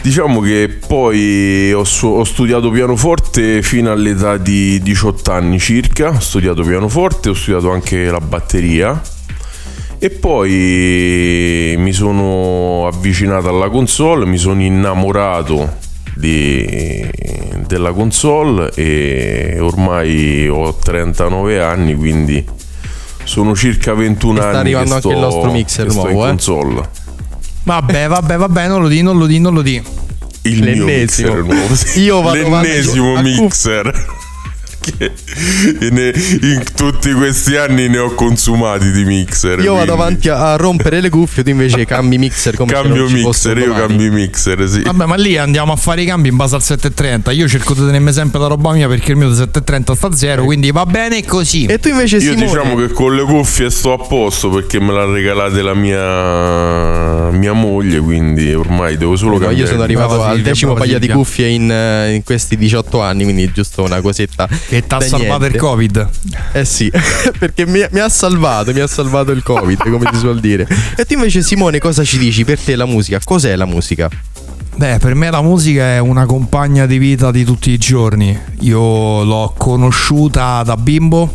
Diciamo 0.00 0.40
che 0.40 0.68
poi 0.86 1.72
ho, 1.72 1.84
su- 1.84 2.06
ho 2.06 2.24
studiato 2.24 2.70
pianoforte 2.70 3.62
fino 3.62 3.90
all'età 3.92 4.36
di 4.38 4.80
18 4.82 5.30
anni 5.32 5.58
circa. 5.58 6.08
Ho 6.08 6.20
studiato 6.20 6.62
pianoforte, 6.62 7.28
ho 7.30 7.34
studiato 7.34 7.70
anche 7.70 8.04
la 8.04 8.20
batteria. 8.20 9.00
E 9.98 10.10
poi 10.10 11.74
mi 11.78 11.92
sono 11.92 12.86
avvicinato 12.86 13.48
alla 13.48 13.70
console, 13.70 14.26
mi 14.26 14.36
sono 14.36 14.62
innamorato 14.62 15.76
di- 16.14 17.02
della 17.66 17.92
console 17.92 18.70
e 18.74 19.56
ormai 19.58 20.46
ho 20.48 20.74
39 20.76 21.62
anni, 21.62 21.94
quindi 21.94 22.44
sono 23.24 23.54
circa 23.54 23.94
21 23.94 24.32
E 24.38 24.40
sta 24.40 24.48
anni 24.48 24.58
arrivando 24.58 24.94
che 24.94 25.00
sto, 25.00 25.08
anche 25.08 25.18
il 25.20 25.24
nostro 25.26 25.50
mixer 25.52 25.86
nuovo, 25.92 26.08
eh. 26.08 26.28
console. 26.28 26.88
Vabbè, 27.64 28.08
vabbè, 28.08 28.36
vabbè, 28.36 28.68
non 28.68 28.82
lo 28.82 28.88
di, 28.88 29.02
non 29.02 29.16
lo 29.18 29.26
di, 29.26 29.38
non 29.38 29.54
lo 29.54 29.62
di. 29.62 29.82
Il 30.42 30.62
mio 30.62 30.84
L'ennesimo. 30.84 31.34
mixer 31.34 31.54
nuovo. 31.54 31.74
Io 31.96 32.20
vado 32.20 32.36
L'ennesimo 32.36 33.12
cuff- 33.14 33.22
mixer. 33.22 34.06
Che 34.84 35.12
ne- 35.90 36.12
in 36.42 36.62
tutti 36.74 37.12
questi 37.12 37.56
anni 37.56 37.88
ne 37.88 37.98
ho 37.98 38.14
consumati 38.14 38.90
di 38.90 39.04
mixer. 39.04 39.60
Io 39.60 39.74
vado 39.74 39.94
quindi 39.96 40.28
avanti 40.28 40.28
a, 40.28 40.56
rompere 40.56 41.00
le 41.00 41.08
cuffie, 41.08 41.42
tu 41.42 41.50
invece 41.50 41.84
cambi 41.86 42.18
mixer 42.18 42.54
come 42.56 42.72
Cambio 42.72 43.08
mixer, 43.08 43.56
io 43.58 43.66
domani. 43.66 43.86
cambio 43.86 44.12
mixer, 44.12 44.68
sì. 44.68 44.82
Vabbè, 44.82 45.06
ma 45.06 45.16
lì 45.16 45.36
andiamo 45.36 45.72
a 45.72 45.76
fare 45.76 46.02
i 46.02 46.06
cambi 46.06 46.28
in 46.28 46.36
base 46.36 46.54
al 46.54 46.62
730. 46.62 47.30
Io 47.32 47.48
cerco 47.48 47.74
di 47.74 47.80
tenermi 47.80 48.12
sempre 48.12 48.40
la 48.40 48.48
roba 48.48 48.72
mia 48.72 48.88
perché 48.88 49.12
il 49.12 49.16
mio 49.16 49.28
730 49.28 49.94
sta 49.94 50.06
a 50.08 50.12
zero, 50.12 50.44
quindi 50.44 50.70
va 50.70 50.84
bene 50.86 51.24
così. 51.24 51.64
E 51.66 51.78
tu 51.78 51.88
invece 51.88 52.16
Io 52.16 52.32
Simone, 52.32 52.46
diciamo 52.46 52.74
che 52.76 52.88
con 52.88 53.14
le 53.14 53.22
cuffie 53.24 53.70
sto 53.70 53.92
a 53.94 53.98
posto 53.98 54.50
perché 54.50 54.80
me 54.80 54.92
l'ha 54.92 55.06
regalate 55.06 55.62
la 55.62 55.74
mia 55.74 57.30
mia 57.30 57.52
moglie, 57.52 57.98
quindi 58.00 58.52
ormai 58.54 58.96
devo 58.96 59.16
solo 59.16 59.32
cambiare. 59.38 59.54
io 59.56 59.66
sono 59.66 59.82
arrivato 59.82 60.22
al 60.22 60.40
decimo 60.40 60.74
paio 60.74 60.98
di 60.98 61.08
cuffie 61.08 61.48
in, 61.48 61.70
eh, 61.70 62.14
in 62.14 62.22
questi 62.22 62.56
18 62.56 63.00
anni, 63.00 63.24
quindi 63.24 63.50
giusto 63.52 63.82
una 63.82 64.00
cosetta. 64.00 64.48
E 64.74 64.84
ti 64.84 64.94
ha 64.94 65.00
salvato 65.00 65.44
il. 65.44 65.54
Covid. 65.54 66.08
Eh 66.52 66.64
sì, 66.64 66.90
perché 67.38 67.64
mi, 67.64 67.84
mi 67.92 68.00
ha 68.00 68.08
salvato, 68.08 68.72
mi 68.72 68.80
ha 68.80 68.88
salvato 68.88 69.30
il 69.30 69.44
Covid, 69.44 69.78
come 69.88 70.08
si 70.12 70.18
suol 70.18 70.40
dire. 70.40 70.66
E 70.96 71.04
tu 71.04 71.14
invece 71.14 71.42
Simone 71.42 71.78
cosa 71.78 72.02
ci 72.02 72.18
dici? 72.18 72.44
Per 72.44 72.58
te 72.58 72.74
la 72.74 72.84
musica, 72.84 73.20
cos'è 73.22 73.54
la 73.54 73.66
musica? 73.66 74.10
Beh, 74.74 74.98
per 74.98 75.14
me 75.14 75.30
la 75.30 75.42
musica 75.42 75.84
è 75.84 75.98
una 75.98 76.26
compagna 76.26 76.86
di 76.86 76.98
vita 76.98 77.30
di 77.30 77.44
tutti 77.44 77.70
i 77.70 77.78
giorni. 77.78 78.36
Io 78.62 79.22
l'ho 79.22 79.54
conosciuta 79.56 80.64
da 80.64 80.76
bimbo 80.76 81.32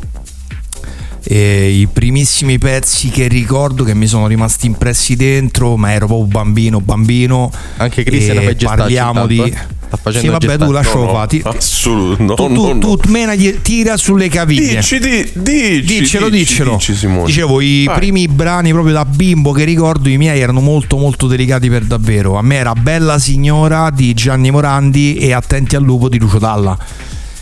e 1.23 1.69
i 1.69 1.87
primissimi 1.87 2.57
pezzi 2.57 3.07
che 3.07 3.29
ricordo 3.29 3.85
che 3.85 3.95
mi 3.95 4.07
sono 4.07 4.27
rimasti 4.27 4.65
impressi 4.65 5.15
dentro, 5.15 5.77
ma 5.77 5.93
ero 5.93 6.07
proprio 6.07 6.27
bambino, 6.27 6.81
bambino. 6.81 7.49
Anche 7.77 8.03
Cristian 8.03 8.53
parliamo 8.57 9.25
di 9.25 9.39
eh? 9.39 9.77
Sta 9.89 9.97
facendo 9.97 10.37
Sì, 10.39 10.45
vabbè, 10.47 10.63
tu 10.63 10.71
lascialo 10.71 10.99
No, 10.99 11.05
no, 11.05 11.13
fare. 11.13 11.27
Ti- 11.27 11.41
Assolutamente. 11.43 12.23
No, 12.23 12.33
tu, 12.35 12.47
no, 12.47 12.77
tu, 12.79 12.87
no. 12.89 12.97
tu 12.97 13.09
mena 13.09 13.33
tira 13.61 13.97
sulle 13.97 14.29
caviglie. 14.29 14.75
Dici, 14.75 14.99
di, 14.99 15.31
dici, 15.33 15.81
Diccelo, 15.99 16.29
dici, 16.29 16.45
diccelo. 16.61 16.75
dici. 16.77 17.07
Dicevo, 17.25 17.59
i 17.59 17.85
Vai. 17.85 17.95
primi 17.97 18.27
brani 18.27 18.71
proprio 18.71 18.93
da 18.93 19.03
bimbo 19.05 19.51
che 19.51 19.63
ricordo, 19.63 20.07
i 20.09 20.17
miei 20.17 20.39
erano 20.41 20.59
molto 20.61 20.97
molto 20.97 21.25
delicati 21.25 21.69
per 21.69 21.85
davvero. 21.85 22.37
A 22.37 22.43
me 22.43 22.55
era 22.57 22.73
Bella 22.73 23.17
Signora 23.17 23.89
di 23.89 24.13
Gianni 24.13 24.51
Morandi 24.51 25.15
e 25.15 25.33
Attenti 25.33 25.75
al 25.75 25.81
lupo 25.83 26.07
di 26.07 26.19
Lucio 26.19 26.37
Dalla. 26.37 26.77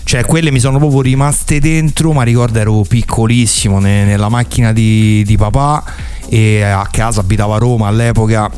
Cioè, 0.03 0.23
quelle 0.23 0.51
mi 0.51 0.59
sono 0.61 0.77
proprio 0.77 1.01
rimaste 1.01 1.59
dentro, 1.59 2.13
ma 2.13 2.23
ricordo 2.23 2.57
ero 2.59 2.85
piccolissimo 2.87 3.79
ne- 3.79 4.05
nella 4.05 4.29
macchina 4.29 4.71
di, 4.71 5.21
di 5.25 5.35
papà 5.35 5.83
e 6.29 6.61
a 6.61 6.87
casa 6.89 7.19
abitava 7.19 7.55
a 7.55 7.57
Roma 7.59 7.87
all'epoca. 7.87 8.49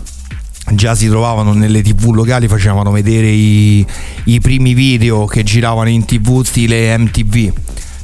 Già 0.72 0.96
si 0.96 1.08
trovavano 1.08 1.54
nelle 1.54 1.82
tv 1.82 2.12
locali, 2.12 2.48
facevano 2.48 2.92
vedere 2.92 3.28
i, 3.28 3.86
i 4.26 4.40
primi 4.40 4.74
video 4.74 5.26
che 5.26 5.44
giravano 5.44 5.90
in 5.90 6.06
tv 6.06 6.44
stile 6.44 6.98
MTV 6.98 7.52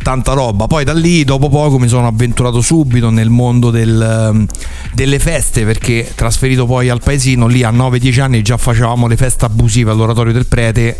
tanta 0.05 0.33
roba. 0.33 0.67
Poi 0.67 0.83
da 0.83 0.93
lì, 0.93 1.23
dopo 1.23 1.49
poco, 1.49 1.79
mi 1.79 1.87
sono 1.87 2.05
avventurato 2.05 2.61
subito 2.61 3.09
nel 3.09 3.31
mondo 3.31 3.71
del, 3.71 4.47
delle 4.93 5.17
feste 5.17 5.65
perché 5.65 6.11
trasferito 6.13 6.67
poi 6.67 6.89
al 6.89 7.01
paesino, 7.01 7.47
lì 7.47 7.63
a 7.63 7.71
9-10 7.71 8.21
anni 8.21 8.41
già 8.43 8.55
facevamo 8.55 9.07
le 9.07 9.17
feste 9.17 9.45
abusive 9.45 9.89
all'oratorio 9.89 10.31
del 10.31 10.45
prete. 10.45 10.95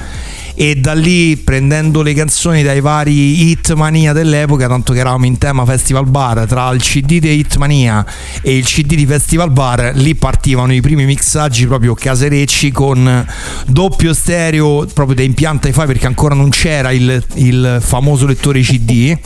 E 0.58 0.76
da 0.76 0.94
lì 0.94 1.36
prendendo 1.36 2.02
le 2.02 2.14
canzoni 2.14 2.64
dai 2.64 2.80
vari 2.80 3.50
Hitmania 3.50 4.14
dell'epoca, 4.14 4.68
tanto 4.68 4.94
che 4.94 5.00
eravamo 5.00 5.26
in 5.26 5.38
tema 5.38 5.66
Festival 5.66 6.06
Bar, 6.06 6.46
tra 6.48 6.72
il 6.72 6.82
CD 6.82 7.20
di 7.20 7.30
Hitmania 7.30 8.06
e 8.42 8.56
il 8.56 8.64
CD 8.64 8.96
di 8.96 9.06
Festival 9.06 9.52
Bar, 9.52 9.92
lì 9.96 10.16
partivano 10.16 10.74
i 10.74 10.80
primi 10.80 11.04
mixaggi 11.04 11.68
proprio 11.68 11.94
caserecci 11.94 12.72
con 12.72 13.28
doppio 13.68 14.14
stereo 14.14 14.86
proprio 14.94 15.16
da 15.16 15.24
impianto 15.24 15.68
hi-fi 15.68 15.86
perché 15.86 16.06
ancora 16.06 16.36
non 16.36 16.50
c'era 16.50 16.92
il, 16.92 17.24
il 17.34 17.80
famoso 17.82 18.26
lettore 18.26 18.62
CD 18.62 19.18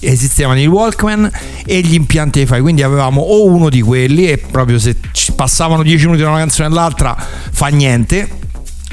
esistevano 0.00 0.60
i 0.60 0.66
Walkman 0.66 1.30
e 1.64 1.80
gli 1.80 1.94
impianti 1.94 2.40
hi-fi 2.40 2.60
quindi 2.60 2.82
avevamo 2.82 3.20
o 3.20 3.46
uno 3.46 3.68
di 3.68 3.80
quelli 3.80 4.28
e 4.28 4.38
proprio 4.38 4.78
se 4.78 4.96
passavano 5.34 5.82
10 5.82 6.04
minuti 6.04 6.22
da 6.22 6.28
una 6.28 6.38
canzone 6.38 6.68
all'altra 6.68 7.16
fa 7.50 7.66
niente 7.68 8.28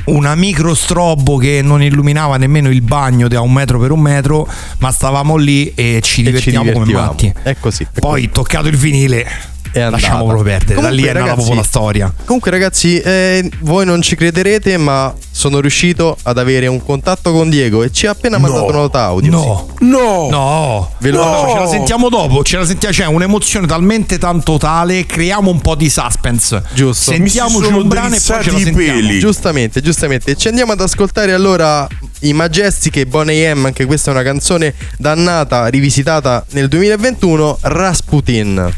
una 0.05 0.35
micro 0.35 0.73
strobo 0.75 1.37
che 1.37 1.61
non 1.63 1.81
illuminava 1.81 2.37
nemmeno 2.37 2.69
il 2.69 2.81
bagno 2.81 3.27
da 3.27 3.41
un 3.41 3.51
metro 3.51 3.79
per 3.79 3.91
un 3.91 3.99
metro 4.01 4.47
ma 4.79 4.91
stavamo 4.91 5.35
lì 5.35 5.73
e 5.73 5.99
ci 6.01 6.09
E 6.09 6.13
ci 6.13 6.23
divertivamo 6.23 6.71
come 6.71 6.85
divertivamo. 6.85 7.11
matti 7.11 7.33
È 7.43 7.55
così. 7.59 7.87
è 7.91 7.99
poi 7.99 8.29
toccato 8.29 8.67
il 8.67 8.77
vinile 8.77 9.53
È 9.75 9.81
andata. 9.81 10.01
lasciamo 10.01 10.25
proprio 10.25 10.43
perdere 10.43 10.79
da 10.81 10.89
lì 10.89 11.03
è 11.03 11.11
nata 11.13 11.33
proprio 11.33 11.55
la 11.55 11.63
storia 11.63 12.13
Comunque 12.25 12.49
ragazzi, 12.51 12.97
eh, 12.99 13.49
voi 13.59 13.85
non 13.85 14.01
ci 14.01 14.15
crederete, 14.15 14.77
ma 14.77 15.13
sono 15.31 15.59
riuscito 15.59 16.15
ad 16.23 16.38
avere 16.38 16.67
un 16.67 16.81
contatto 16.83 17.31
con 17.33 17.49
Diego 17.49 17.83
e 17.83 17.91
ci 17.91 18.07
ha 18.07 18.11
appena 18.11 18.38
mandato 18.38 18.65
una 18.65 18.77
nota 18.77 19.03
audio. 19.03 19.31
no 19.31 19.67
No. 19.81 20.27
No, 20.29 20.91
Ve 20.99 21.11
lo- 21.11 21.23
No, 21.23 21.49
ce 21.53 21.59
la 21.59 21.67
sentiamo 21.67 22.09
dopo. 22.09 22.43
Ce 22.43 22.57
la 22.57 22.65
sentiamo, 22.65 22.93
c'è 22.95 23.05
un'emozione 23.05 23.67
talmente 23.67 24.17
tanto 24.17 24.57
tale. 24.57 25.05
Creiamo 25.05 25.51
un 25.51 25.59
po' 25.59 25.75
di 25.75 25.89
suspense. 25.89 26.63
Giusto. 26.73 27.11
Sentiamoci 27.11 27.71
un 27.71 27.88
brano 27.88 28.15
e 28.15 28.21
poi 28.25 28.43
ce 28.43 28.51
la 28.51 28.57
sentiamo. 28.59 28.77
peli. 28.99 29.19
Giustamente, 29.19 29.81
giustamente. 29.81 30.35
Ci 30.35 30.47
andiamo 30.47 30.71
ad 30.71 30.79
ascoltare 30.81 31.33
allora 31.33 31.88
i 32.25 32.33
Majestic 32.33 32.97
e 32.97 33.05
Bonnie 33.05 33.53
M, 33.53 33.65
anche 33.65 33.85
questa 33.85 34.09
è 34.09 34.13
una 34.13 34.23
canzone 34.23 34.73
dannata, 34.97 35.67
rivisitata 35.67 36.43
nel 36.51 36.67
2021, 36.67 37.59
Rasputin. 37.61 38.73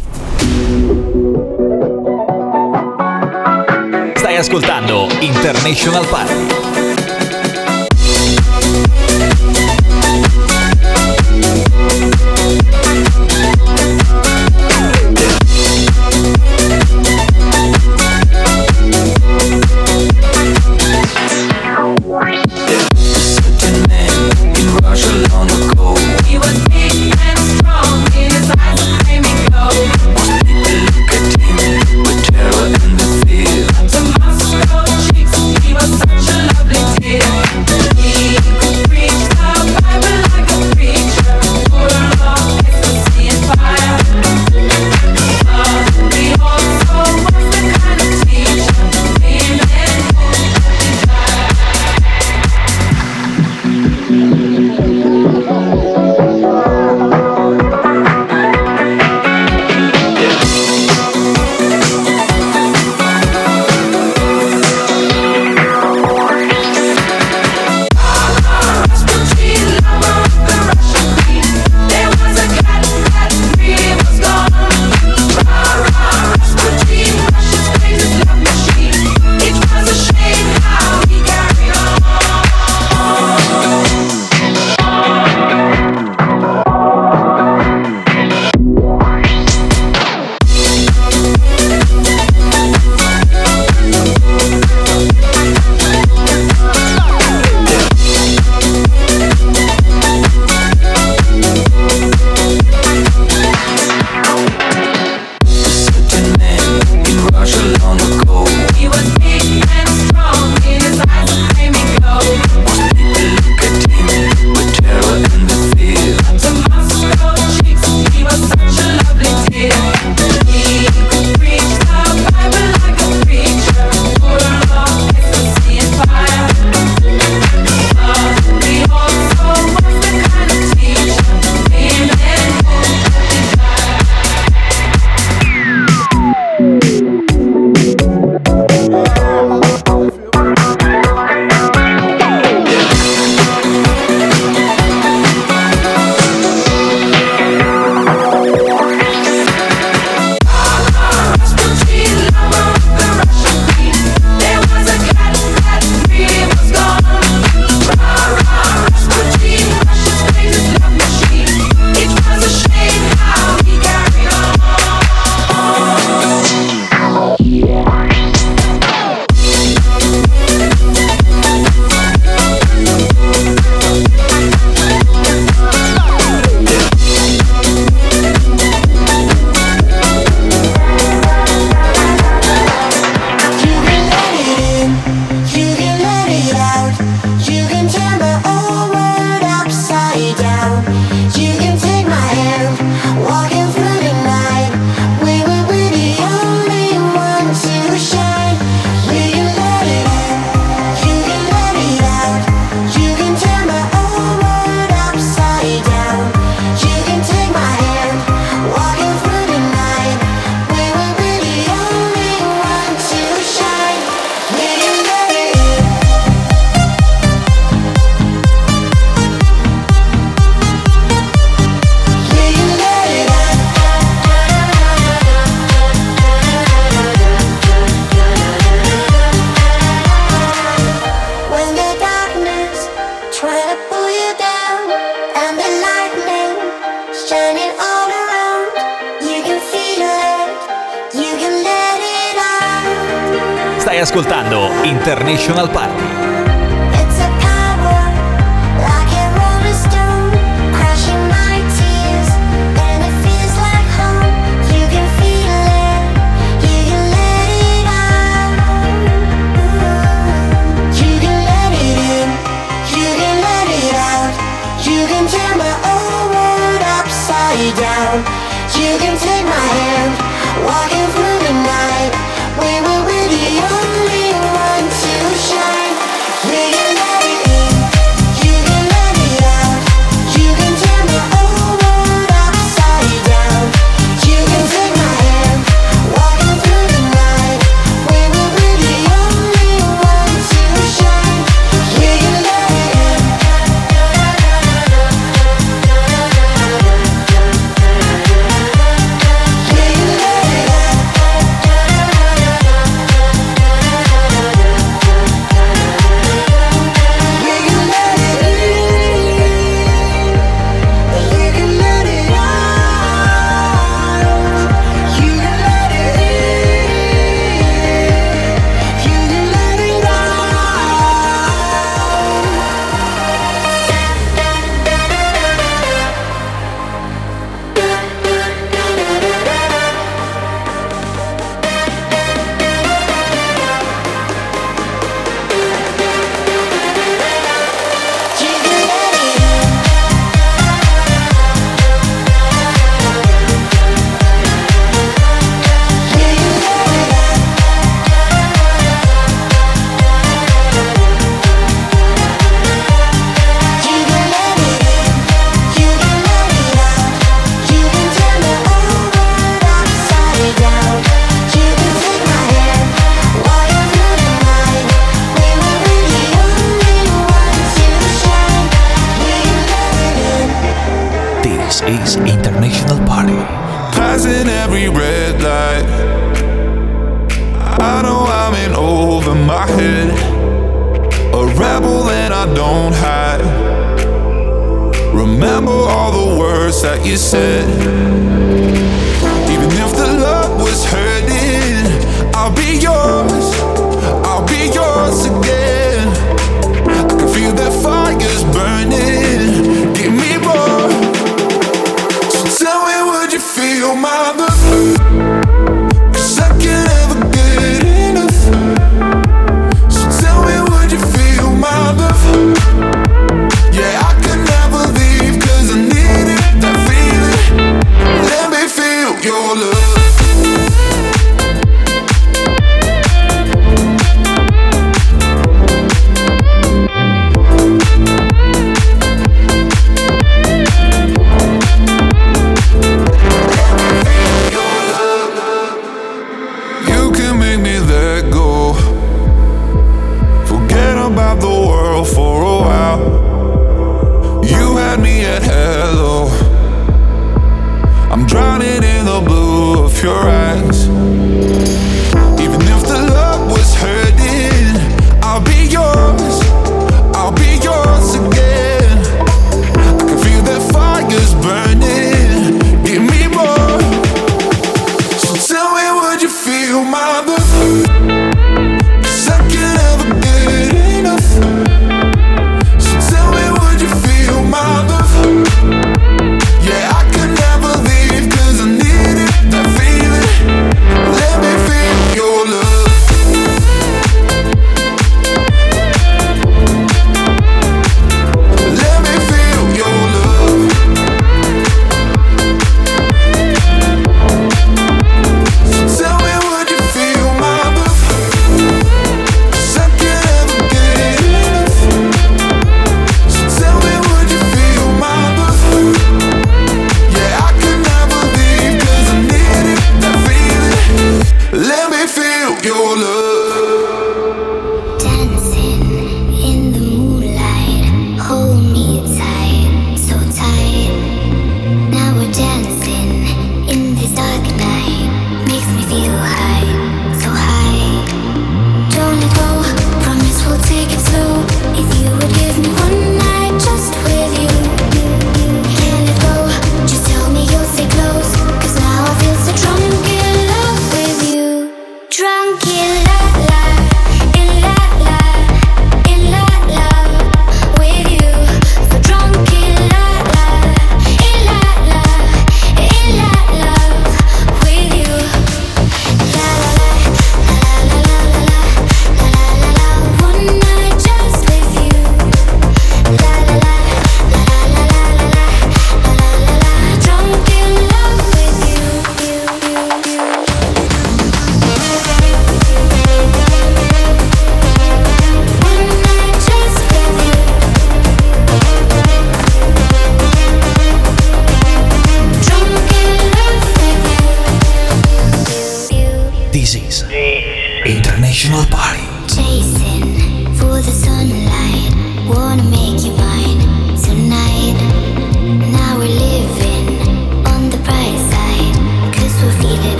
Stai 4.16 4.36
ascoltando 4.36 5.08
International 5.22 6.06
Party. 6.08 6.57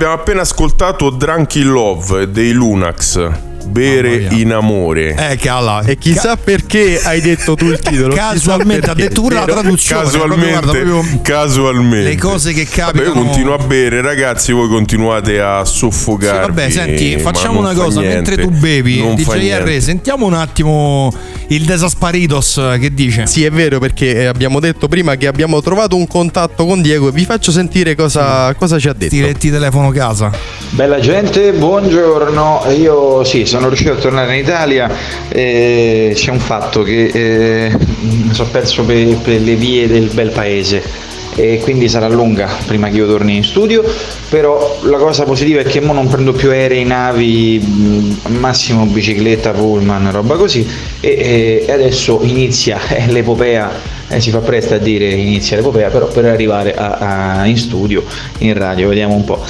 Abbiamo 0.00 0.18
appena 0.18 0.40
ascoltato 0.40 1.10
Drunk 1.10 1.56
in 1.56 1.68
Love 1.68 2.30
dei 2.30 2.52
Lunax. 2.52 3.28
Bere 3.66 4.28
in 4.30 4.50
amore. 4.50 5.14
Eh, 5.32 5.36
cala. 5.36 5.82
E 5.82 5.98
chissà 5.98 6.38
perché 6.38 6.98
hai 7.04 7.20
detto 7.20 7.54
tu 7.54 7.66
il 7.66 7.78
titolo. 7.84 8.14
Casualmente 8.14 8.88
ha 8.88 8.94
detto 8.94 9.20
pure 9.20 9.34
la 9.34 9.44
traduzione. 9.44 10.04
Casualmente, 10.04 10.58
proprio, 10.60 10.82
guarda, 10.94 11.00
proprio 11.02 11.20
casualmente. 11.22 12.08
le 12.08 12.16
cose 12.16 12.54
che 12.54 12.64
Vabbè, 12.64 12.76
capitano. 12.80 13.08
io 13.08 13.12
continuo 13.26 13.52
a 13.54 13.58
bere, 13.58 14.00
ragazzi. 14.00 14.52
Voi 14.52 14.68
continuate 14.68 15.38
a 15.38 15.66
Sì, 15.66 15.76
soffocarvi. 15.76 16.46
vabbè, 16.46 16.70
senti, 16.70 17.18
facciamo 17.18 17.58
una 17.58 17.74
fa 17.74 17.82
cosa. 17.82 18.00
niente. 18.00 18.16
Mentre 18.30 18.42
tu 18.42 18.50
bevi, 18.52 19.00
Non 19.00 19.16
niente. 19.16 19.80
sentiamo 19.82 20.24
un 20.24 20.32
attimo 20.32 21.12
il 21.50 21.64
Desasparidos 21.64 22.76
che 22.78 22.92
dice. 22.92 23.26
Sì, 23.26 23.44
è 23.44 23.50
vero 23.50 23.78
perché 23.78 24.22
eh, 24.22 24.24
abbiamo 24.26 24.60
detto 24.60 24.88
prima 24.88 25.16
che 25.16 25.26
abbiamo 25.26 25.60
trovato 25.60 25.96
un 25.96 26.06
contatto 26.06 26.64
con 26.64 26.80
Diego 26.80 27.08
e 27.08 27.12
vi 27.12 27.24
faccio 27.24 27.50
sentire 27.50 27.94
cosa, 27.94 28.54
cosa 28.54 28.78
ci 28.78 28.88
ha 28.88 28.92
detto. 28.92 29.14
Tiretti 29.14 29.50
telefono 29.50 29.90
casa. 29.90 30.30
Bella 30.70 31.00
gente, 31.00 31.52
buongiorno. 31.52 32.66
Io 32.78 33.24
sì, 33.24 33.46
sono 33.46 33.66
riuscito 33.66 33.92
a 33.92 33.96
tornare 33.96 34.36
in 34.36 34.44
Italia. 34.44 34.90
e 35.28 36.12
c'è 36.14 36.30
un 36.30 36.38
fatto 36.38 36.82
che 36.82 37.10
eh, 37.12 37.76
mi 38.00 38.32
sono 38.32 38.48
perso 38.50 38.84
per, 38.84 39.16
per 39.16 39.40
le 39.40 39.54
vie 39.54 39.88
del 39.88 40.08
bel 40.12 40.30
paese 40.30 41.08
e 41.40 41.58
quindi 41.60 41.88
sarà 41.88 42.08
lunga 42.08 42.48
prima 42.66 42.88
che 42.88 42.96
io 42.96 43.06
torni 43.06 43.36
in 43.36 43.44
studio. 43.44 43.82
Però 44.28 44.78
la 44.82 44.98
cosa 44.98 45.24
positiva 45.24 45.60
è 45.60 45.64
che 45.64 45.80
mo 45.80 45.92
non 45.92 46.06
prendo 46.08 46.32
più 46.32 46.50
aerei, 46.50 46.84
navi, 46.84 48.18
al 48.22 48.32
massimo 48.32 48.84
bicicletta, 48.84 49.50
pullman, 49.52 50.10
roba 50.12 50.36
così. 50.36 50.66
E, 51.00 51.64
e- 51.66 51.72
adesso 51.72 52.20
inizia 52.22 52.78
l'epopea. 53.08 53.98
eh, 54.08 54.20
si 54.20 54.30
fa 54.30 54.38
presto 54.40 54.74
a 54.74 54.78
dire 54.78 55.06
inizia 55.08 55.56
l'epopea, 55.56 55.88
però 55.88 56.06
per 56.08 56.24
arrivare 56.26 56.74
a- 56.74 57.38
a- 57.40 57.46
in 57.46 57.56
studio, 57.56 58.02
in 58.38 58.54
radio, 58.54 58.88
vediamo 58.88 59.14
un 59.14 59.24
po'. 59.24 59.42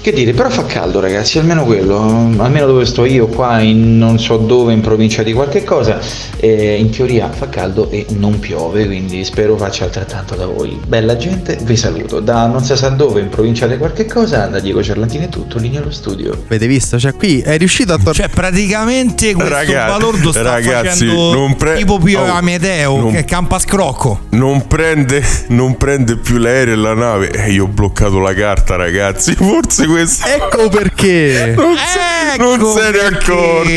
Che 0.00 0.12
dire, 0.12 0.32
però 0.32 0.48
fa 0.48 0.64
caldo 0.64 1.00
ragazzi, 1.00 1.38
almeno 1.38 1.64
quello, 1.64 1.98
almeno 2.38 2.66
dove 2.66 2.86
sto 2.86 3.04
io 3.04 3.26
qua 3.26 3.58
in 3.60 3.98
non 3.98 4.18
so 4.18 4.36
dove, 4.36 4.72
in 4.72 4.80
provincia 4.80 5.22
di 5.24 5.32
qualche 5.32 5.64
cosa, 5.64 5.98
eh, 6.38 6.76
in 6.78 6.88
teoria 6.90 7.28
fa 7.30 7.48
caldo 7.48 7.90
e 7.90 8.06
non 8.10 8.38
piove, 8.38 8.86
quindi 8.86 9.24
spero 9.24 9.56
faccia 9.56 9.84
altrettanto 9.84 10.34
da 10.36 10.46
voi. 10.46 10.80
Bella 10.86 11.16
gente, 11.16 11.58
vi 11.62 11.76
saluto, 11.76 12.20
da 12.20 12.46
non 12.46 12.62
si 12.62 12.76
sa 12.76 12.88
dove, 12.90 13.20
in 13.20 13.28
provincia 13.28 13.66
di 13.66 13.76
qualche 13.76 14.06
cosa, 14.06 14.46
da 14.46 14.60
Diego 14.60 14.82
Cerlantini 14.82 15.24
è 15.26 15.28
tutto, 15.28 15.58
linea 15.58 15.80
allo 15.80 15.90
studio. 15.90 16.32
Avete 16.46 16.66
visto? 16.68 16.98
Cioè, 16.98 17.14
qui 17.14 17.40
è 17.40 17.58
riuscito 17.58 17.92
a 17.92 17.96
tornare. 17.96 18.16
Cioè, 18.18 18.28
praticamente 18.28 19.34
questo 19.34 19.52
Raga- 19.52 19.86
balordo 19.86 20.30
sta 20.30 20.42
ragazzi, 20.42 21.06
facendo 21.06 21.32
non 21.34 21.56
pre- 21.56 21.76
tipo 21.76 21.98
più 21.98 22.18
Oh, 22.18 22.24
Amedeo 22.24 22.96
non- 23.00 23.12
che 23.12 23.24
campa 23.24 23.58
scrocco. 23.58 24.20
Non 24.30 24.66
prende, 24.68 25.22
non 25.48 25.76
prende 25.76 26.16
più 26.16 26.36
l'aereo 26.38 26.74
e 26.74 26.76
la 26.76 26.94
nave. 26.94 27.30
Eh, 27.30 27.50
io 27.52 27.64
ho 27.64 27.68
bloccato 27.68 28.20
la 28.20 28.32
carta, 28.32 28.76
ragazzi. 28.76 29.34
Forse 29.36 29.86
questo. 29.88 30.26
Ecco 30.26 30.68
perché. 30.68 31.54
Non, 31.56 31.74
se, 31.76 32.34
Ecco 32.34 32.56
non 32.56 32.72
se 32.76 32.90
ne 32.90 32.98
accorto. 32.98 33.70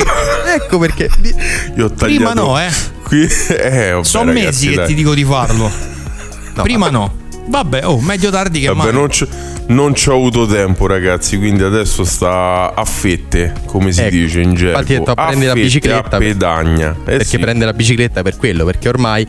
ecco 0.54 0.78
perché. 0.80 1.10
Io 1.76 1.86
ho 1.86 1.90
tagliato. 1.92 1.96
Prima 1.96 2.34
no, 2.34 2.60
eh. 2.60 2.70
Qui, 3.04 3.24
eh, 3.50 3.92
vabbè, 3.92 4.04
Sono 4.04 4.32
ragazzi, 4.32 4.46
mesi 4.46 4.70
che 4.70 4.76
dai. 4.76 4.88
ti 4.88 4.94
dico 4.94 5.14
di 5.14 5.24
farlo. 5.24 5.72
Prima 6.62 6.90
no. 6.90 7.20
Vabbè, 7.48 7.86
oh, 7.86 8.00
meglio 8.00 8.30
tardi 8.30 8.60
che 8.60 8.68
Vabbè, 8.68 8.84
mai. 8.84 8.94
non, 8.94 9.08
c'ho, 9.08 9.28
non 9.68 9.94
c'ho 9.94 10.14
avuto 10.14 10.46
tempo, 10.46 10.86
ragazzi. 10.88 11.38
Quindi 11.38 11.64
adesso 11.64 12.04
sta 12.06 12.74
a 12.76 12.86
fette, 12.86 13.54
come 13.66 13.92
si 13.92 14.02
Ecco, 14.02 14.10
dice 14.12 14.42
in 14.42 14.54
gergo. 14.54 14.78
infatti 14.78 14.96
ho 14.96 15.00
detto, 15.00 15.12
a 15.12 15.26
prendi 15.26 15.46
la 15.46 15.54
bicicletta 15.54 16.16
A 16.16 16.20
pedagna. 16.20 16.92
Eh 16.92 17.04
perché 17.04 17.24
sì. 17.26 17.38
prende 17.40 17.66
la 17.66 17.74
bicicletta 17.74 18.22
per 18.22 18.38
quello, 18.38 18.64
perché 18.64 18.88
ormai 18.90 19.28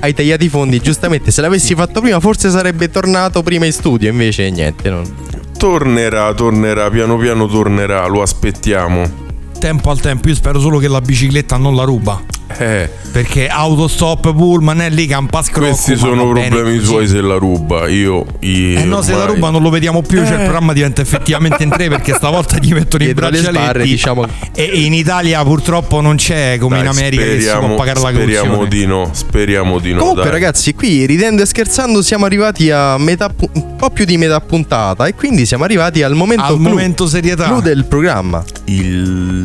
hai 0.00 0.12
tagliato 0.14 0.44
i 0.44 0.48
fondi. 0.48 0.78
Giustamente, 0.80 1.30
se 1.30 1.40
l'avessi 1.40 1.74
fatto 1.74 2.00
prima, 2.00 2.20
forse 2.20 2.50
sarebbe 2.50 2.90
tornato 2.90 3.42
prima 3.42 3.64
in 3.64 3.72
studio. 3.72 4.10
Invece, 4.10 4.50
niente. 4.50 4.90
Non... 4.90 5.12
Tornerà, 5.56 6.32
tornerà, 6.34 6.90
piano 6.90 7.16
piano 7.16 7.46
tornerà. 7.46 8.06
Lo 8.06 8.22
aspettiamo. 8.22 9.33
Tempo 9.58 9.90
al 9.90 10.00
tempo, 10.00 10.28
io 10.28 10.34
spero 10.34 10.60
solo 10.60 10.78
che 10.78 10.88
la 10.88 11.00
bicicletta 11.00 11.56
non 11.56 11.74
la 11.74 11.84
ruba. 11.84 12.20
Eh, 12.58 12.88
Perché 13.10 13.48
autostop, 13.48 14.34
pullman 14.34 14.82
è 14.82 14.90
lì, 14.90 15.06
campa 15.06 15.42
scrocco. 15.42 15.68
questi 15.68 15.96
sono 15.96 16.30
bene 16.32 16.48
problemi 16.48 16.76
così. 16.76 16.86
suoi 16.86 17.06
se 17.08 17.20
la 17.22 17.36
ruba. 17.36 17.88
Io. 17.88 18.26
io 18.40 18.78
Eh 18.78 18.84
no, 18.84 19.00
se 19.00 19.12
la 19.12 19.18
ormai- 19.22 19.34
ruba 19.34 19.50
non 19.50 19.62
lo 19.62 19.70
vediamo 19.70 20.02
più, 20.02 20.18
cioè 20.18 20.34
il 20.34 20.40
Eh. 20.40 20.42
programma 20.44 20.72
diventa 20.74 21.00
effettivamente 21.00 21.62
in 21.62 21.70
tre 21.70 21.88
perché 21.88 22.12
stavolta 22.12 22.58
gli 22.58 22.72
mettono 22.74 23.02
i 23.04 23.14
braccialetti. 23.14 23.50
sbarre, 23.50 23.82
diciamo. 23.84 24.26
E 24.54 24.62
in 24.64 24.92
Italia 24.92 25.42
purtroppo 25.42 26.00
non 26.02 26.16
c'è 26.16 26.58
come 26.60 26.76
in 26.78 26.84
Dai, 26.84 26.92
America 26.92 27.22
che 27.22 27.40
si 27.40 27.46
può 27.46 27.54
speriamo, 27.54 27.74
pagare 27.76 28.00
la 28.00 28.08
speriamo 28.10 28.46
cauzione. 28.58 28.68
di 28.68 28.86
no. 28.86 29.08
Speriamo 29.12 29.78
di 29.78 29.92
no. 29.92 29.98
Comunque, 30.00 30.22
dai. 30.24 30.32
ragazzi, 30.32 30.74
qui 30.74 31.06
ridendo 31.06 31.42
e 31.42 31.46
scherzando, 31.46 32.02
siamo 32.02 32.26
arrivati 32.26 32.70
a 32.70 32.98
metà, 32.98 33.32
un 33.54 33.76
po' 33.76 33.88
più 33.90 34.04
di 34.04 34.18
metà 34.18 34.38
puntata. 34.40 35.06
E 35.06 35.14
quindi 35.14 35.46
siamo 35.46 35.64
arrivati 35.64 36.02
al 36.02 36.14
momento 36.14 36.42
Al 36.44 36.56
clou- 36.56 36.68
momento 36.68 37.06
serietà. 37.08 37.46
clou 37.46 37.60
del 37.62 37.84
programma. 37.86 38.44
Il 38.66 39.43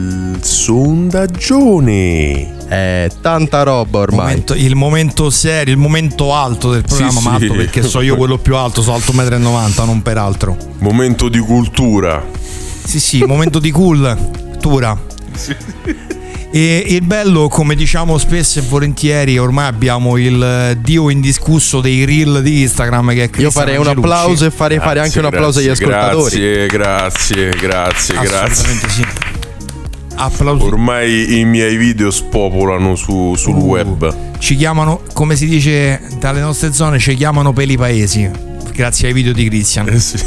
sondaggione. 1.39 2.57
È 2.67 3.09
tanta 3.21 3.63
roba 3.63 3.99
ormai. 3.99 4.25
Momento- 4.27 4.53
il 4.53 4.75
momento 4.75 5.29
serio, 5.29 5.73
il 5.73 5.79
momento 5.79 6.33
alto 6.33 6.71
del 6.71 6.83
programma, 6.83 7.19
Sì, 7.19 7.27
ma 7.27 7.37
sì. 7.37 7.43
alto 7.43 7.55
perché 7.55 7.81
so 7.83 8.01
io 8.01 8.15
quello 8.15 8.37
più 8.37 8.55
alto, 8.55 8.81
so 8.81 8.93
alto 8.93 9.11
1,90 9.11 9.83
m, 9.83 9.85
non 9.87 10.01
per 10.01 10.17
altro. 10.17 10.57
Momento 10.79 11.29
di 11.29 11.39
cultura. 11.39 12.23
Sì, 12.83 12.99
sì, 12.99 13.23
momento 13.23 13.59
di 13.59 13.71
cultura. 13.71 14.97
E 16.51 16.83
il 16.87 17.03
bello, 17.03 17.47
come 17.47 17.75
diciamo 17.75 18.17
spesso 18.17 18.57
e 18.57 18.63
volentieri, 18.63 19.37
ormai 19.37 19.67
abbiamo 19.67 20.17
il 20.17 20.41
eh, 20.41 20.75
dio 20.81 21.11
indiscusso 21.11 21.79
dei 21.79 22.05
reel 22.05 22.41
di 22.41 22.61
Instagram 22.61 23.09
che 23.09 23.13
è 23.13 23.21
Io 23.25 23.29
Cristian 23.29 23.51
farei 23.51 23.77
un 23.77 23.85
applauso 23.87 24.45
e 24.45 24.49
farei 24.49 24.79
fare 24.79 24.99
anche 24.99 25.19
un 25.19 25.25
applauso 25.25 25.59
agli 25.59 25.65
Grazie, 25.65 25.85
ascoltatori. 25.85 26.65
Grazie, 26.65 26.65
grazie, 26.65 27.49
grazie, 27.51 28.15
grazie. 28.15 28.37
Assolutamente 28.39 28.89
sì. 28.89 29.05
Applausi. 30.21 30.65
Ormai 30.65 31.39
i 31.39 31.45
miei 31.45 31.77
video 31.77 32.11
spopolano 32.11 32.95
su- 32.95 33.35
sul 33.37 33.55
Uh. 33.55 33.65
web. 33.65 34.15
Ci 34.37 34.55
chiamano, 34.57 35.01
come 35.13 35.37
si 35.37 35.47
dice 35.47 36.01
dalle 36.19 36.41
nostre 36.41 36.73
zone, 36.73 36.99
ci 36.99 37.15
chiamano 37.15 37.53
peli 37.53 37.77
paesi. 37.77 38.29
Grazie 38.73 39.07
ai 39.07 39.13
video 39.13 39.31
di 39.31 39.47
Christian. 39.47 39.87
Eh 39.87 39.99
sì. 39.99 40.17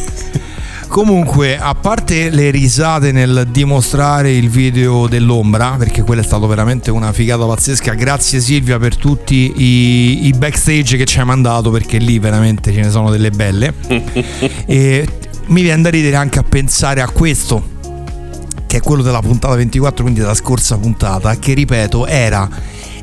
Comunque, 0.89 1.59
a 1.59 1.75
parte 1.75 2.29
le 2.31 2.51
risate 2.51 3.13
nel 3.13 3.49
dimostrare 3.51 4.33
il 4.33 4.49
video 4.51 5.07
dell'ombra, 5.09 5.77
perché 5.79 6.03
quello 6.03 6.21
è 6.21 6.25
stato 6.25 6.47
veramente 6.47 6.91
una 6.91 7.13
figata 7.13 7.47
pazzesca, 7.47 7.95
grazie 7.95 8.41
Silvia 8.41 8.79
per 8.79 8.97
tutti 8.97 9.53
i, 9.57 10.27
i 10.27 10.33
backstage 10.37 10.99
che 10.99 11.05
ci 11.07 11.19
hai 11.19 11.25
mandato, 11.25 11.71
perché 11.71 11.97
lì 11.99 12.19
veramente 12.19 12.73
ce 12.73 12.81
ne 12.81 12.91
sono 12.91 13.11
delle 13.11 13.31
belle. 13.31 13.73
e 14.67 15.07
mi 15.47 15.63
viene 15.63 15.81
da 15.83 15.89
ridere 15.89 16.17
anche 16.17 16.39
a 16.39 16.43
pensare 16.43 17.01
a 17.01 17.09
questo. 17.09 17.72
Che 18.73 18.79
è 18.79 18.81
quello 18.81 19.03
della 19.03 19.21
puntata 19.21 19.55
24, 19.55 20.03
quindi 20.03 20.21
della 20.21 20.33
scorsa 20.33 20.79
puntata, 20.79 21.37
che 21.37 21.53
ripeto 21.53 22.07
era 22.07 22.49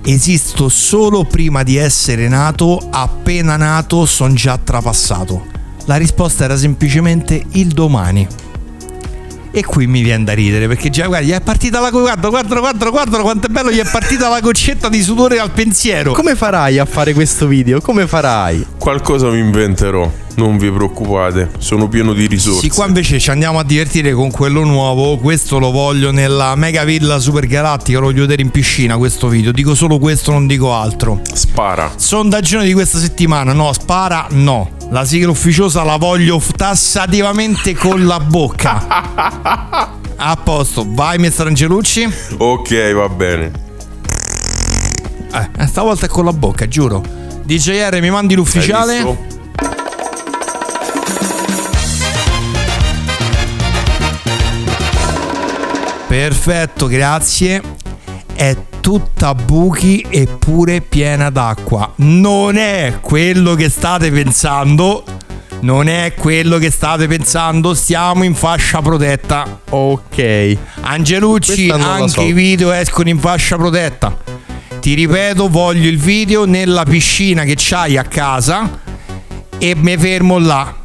esisto 0.04 0.68
solo 0.68 1.26
prima 1.26 1.62
di 1.62 1.76
essere 1.76 2.28
nato, 2.28 2.88
appena 2.90 3.56
nato 3.56 4.08
son 4.08 4.34
già 4.34 4.58
trapassato. 4.58 5.46
La 5.86 5.98
risposta 5.98 6.46
era 6.46 6.58
semplicemente 6.58 7.46
il 7.52 7.68
domani. 7.68 8.28
E 9.52 9.64
qui 9.64 9.86
mi 9.86 10.02
viene 10.02 10.24
da 10.24 10.34
ridere 10.34 10.68
perché 10.68 10.90
già 10.90 11.06
guarda, 11.06 11.28
gli 11.28 11.32
è 11.34 11.42
partita 11.42 11.80
la 11.80 11.92
guarda, 11.92 12.30
guarda, 12.30 12.60
guarda, 12.60 12.90
guarda 12.90 13.20
quanto 13.20 13.46
è 13.46 13.52
bello, 13.52 13.72
gli 13.72 13.78
è 13.78 13.88
partita 13.88 14.28
la 14.28 14.40
goccetta 14.40 14.90
di 14.90 15.04
sudore 15.04 15.38
al 15.38 15.52
pensiero. 15.52 16.14
Come 16.14 16.36
farai 16.36 16.80
a 16.80 16.86
fare 16.86 17.14
questo 17.14 17.46
video? 17.46 17.80
Come 17.80 18.08
farai? 18.08 18.66
Qualcosa 18.80 19.30
mi 19.30 19.38
inventerò, 19.38 20.12
non 20.40 20.58
vi 20.58 20.72
preoccupate, 20.72 21.52
sono 21.60 21.90
pieno 21.90 22.14
di 22.14 22.26
risorse. 22.26 22.62
Sì, 22.62 22.70
qua 22.70 22.88
invece 22.88 23.20
ci 23.20 23.30
andiamo 23.30 23.60
a 23.60 23.64
divertire 23.64 24.14
con 24.14 24.32
quello 24.32 24.64
nuovo. 24.64 25.18
Questo 25.18 25.60
lo 25.60 25.72
voglio 25.72 26.12
nella 26.12 26.56
mega 26.56 26.84
villa 26.86 27.20
super 27.20 27.46
galattica. 27.46 28.00
Lo 28.00 28.06
voglio 28.06 28.22
vedere 28.22 28.42
in 28.42 28.50
piscina. 28.50 28.98
Questo 28.98 29.28
video. 29.28 29.52
Dico 29.52 29.76
solo 29.76 30.00
questo, 30.00 30.32
non 30.32 30.48
dico 30.48 30.74
altro. 30.74 31.22
Spara. 31.34 31.92
Sondaggino 31.96 32.64
di 32.64 32.74
questa 32.74 32.98
settimana. 32.98 33.52
No, 33.52 33.74
spara, 33.74 34.28
no. 34.32 34.72
La 34.92 35.06
sigla 35.06 35.30
ufficiosa 35.30 35.84
la 35.84 35.98
voglio 35.98 36.42
tassativamente 36.56 37.76
con 37.76 38.08
la 38.08 38.20
bocca. 38.20 39.98
A 40.22 40.36
posto, 40.36 40.86
vai, 40.88 41.18
mister 41.18 41.48
Angelucci. 41.48 42.12
Ok, 42.38 42.94
va 42.94 43.08
bene. 43.08 43.52
Eh, 45.32 45.68
stavolta 45.68 46.08
è 46.08 46.10
con 46.10 46.26
la 46.26 46.34
bocca, 46.34 46.68
giuro. 46.68 47.04
DJR, 47.44 48.00
mi 48.02 48.10
mandi 48.10 48.36
l'ufficiale? 48.36 49.38
Perfetto, 56.20 56.88
grazie. 56.88 57.62
È 58.36 58.54
tutta 58.82 59.34
buchi 59.34 60.06
eppure 60.10 60.82
piena 60.82 61.30
d'acqua. 61.30 61.94
Non 61.96 62.58
è 62.58 62.98
quello 63.00 63.56
che 63.56 63.70
state 63.70 64.12
pensando. 64.12 65.06
Non 65.62 65.88
è 65.88 66.14
quello 66.16 66.58
che 66.58 66.72
state 66.72 67.08
pensando. 67.08 67.74
Stiamo 67.74 68.26
in 68.26 68.36
fascia 68.36 68.82
protetta. 68.82 69.62
Ok. 69.70 70.58
Angelucci, 70.82 71.70
anche 71.70 72.10
so. 72.10 72.22
i 72.22 72.34
video 72.34 72.74
escono 72.74 73.08
in 73.08 73.18
fascia 73.18 73.56
protetta. 73.56 74.18
Ti 74.82 74.94
ripeto, 74.96 75.48
voglio 75.48 75.88
il 75.88 76.00
video 76.00 76.44
nella 76.44 76.84
piscina 76.84 77.46
che 77.46 77.54
c'hai 77.56 77.96
a 77.96 78.04
casa 78.04 78.82
e 79.58 79.74
mi 79.74 79.98
fermo 79.98 80.38
là. 80.38 80.76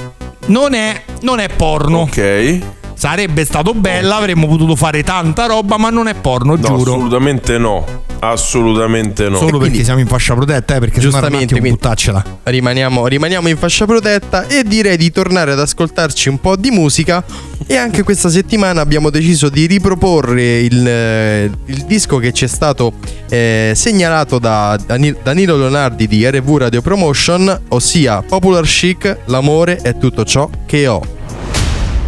Non 0.47 0.75
è, 0.75 1.03
non 1.23 1.41
è 1.41 1.49
porno. 1.49 2.03
Ok. 2.03 2.83
Sarebbe 3.05 3.45
stato 3.45 3.75
bella, 3.75 4.17
avremmo 4.17 4.47
potuto 4.47 4.75
fare 4.77 5.03
tanta 5.03 5.45
roba, 5.45 5.77
ma 5.77 5.91
non 5.91 6.09
è 6.09 6.15
porno, 6.15 6.55
No, 6.57 6.63
giuro. 6.63 6.95
assolutamente 6.95 7.59
no. 7.59 7.85
Assolutamente 8.21 9.29
no. 9.29 9.37
Solo 9.37 9.59
quindi- 9.59 9.69
perché 9.69 9.85
siamo 9.85 10.01
in 10.01 10.07
fascia 10.07 10.33
protetta, 10.33 10.77
eh, 10.77 10.79
perché 10.79 11.01
Giustamente, 11.01 11.49
quindi- 11.53 11.69
buttacela. 11.69 12.25
Rimaniamo, 12.45 13.07
rimaniamo 13.07 13.49
in 13.49 13.59
fascia 13.59 13.85
protetta 13.85 14.47
e 14.47 14.63
direi 14.65 14.97
di 14.97 15.11
tornare 15.11 15.53
ad 15.53 15.61
ascoltarci 15.61 16.31
un 16.31 16.41
po' 16.41 16.57
di 16.57 16.71
musica. 16.71 17.23
E 17.67 17.77
anche 17.77 18.03
questa 18.05 18.31
settimana 18.31 18.81
abbiamo 18.81 19.11
deciso 19.11 19.51
di 19.51 19.67
riproporre 19.67 20.61
il, 20.61 20.89
eh, 20.89 21.51
il 21.67 21.85
disco 21.85 22.17
che 22.17 22.33
ci 22.33 22.47
è 22.47 22.49
stato 22.49 22.95
eh, 23.29 23.73
segnalato 23.75 24.39
da 24.39 24.79
Dani- 24.83 25.15
Danilo 25.23 25.59
Leonardi 25.59 26.07
di 26.09 26.27
RV 26.27 26.57
Radio 26.57 26.81
Promotion, 26.81 27.61
ossia 27.69 28.23
Popular 28.23 28.65
Chic, 28.65 29.19
L'amore 29.27 29.77
è 29.83 29.99
tutto 29.99 30.25
ciò 30.25 30.49
che 30.65 30.87
ho. 30.87 31.03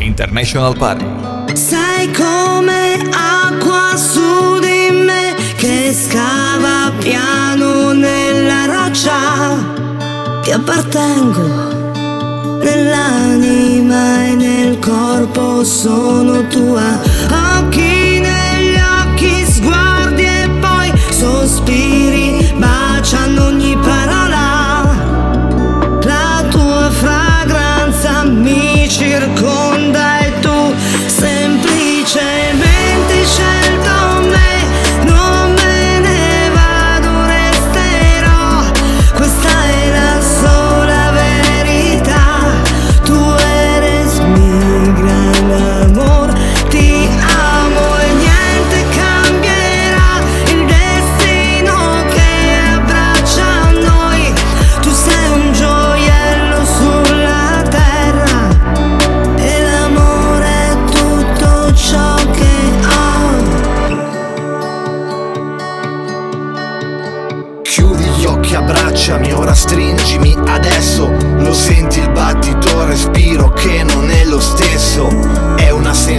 International 0.07 0.77
Party. 0.77 1.05
Sei 1.53 2.13
come 2.13 3.11
acqua 3.11 3.97
su 3.97 4.61
di 4.61 5.05
me 5.05 5.35
che 5.57 5.93
scava 5.93 6.93
piano 6.99 7.93
nella 7.93 8.67
roccia. 8.67 9.75
Ti 10.43 10.53
appartengo 10.53 12.61
nell'anima 12.63 14.27
e 14.27 14.35
nel 14.37 14.79
corpo 14.79 15.65
sono 15.65 16.47
tua. 16.47 17.01
Occhi 17.59 18.21
negli 18.21 18.77
occhi, 18.77 19.45
sguardi 19.45 20.23
e 20.23 20.49
poi 20.61 20.93
sospiri, 21.11 22.55
baciano 22.57 23.47
ogni 23.47 23.66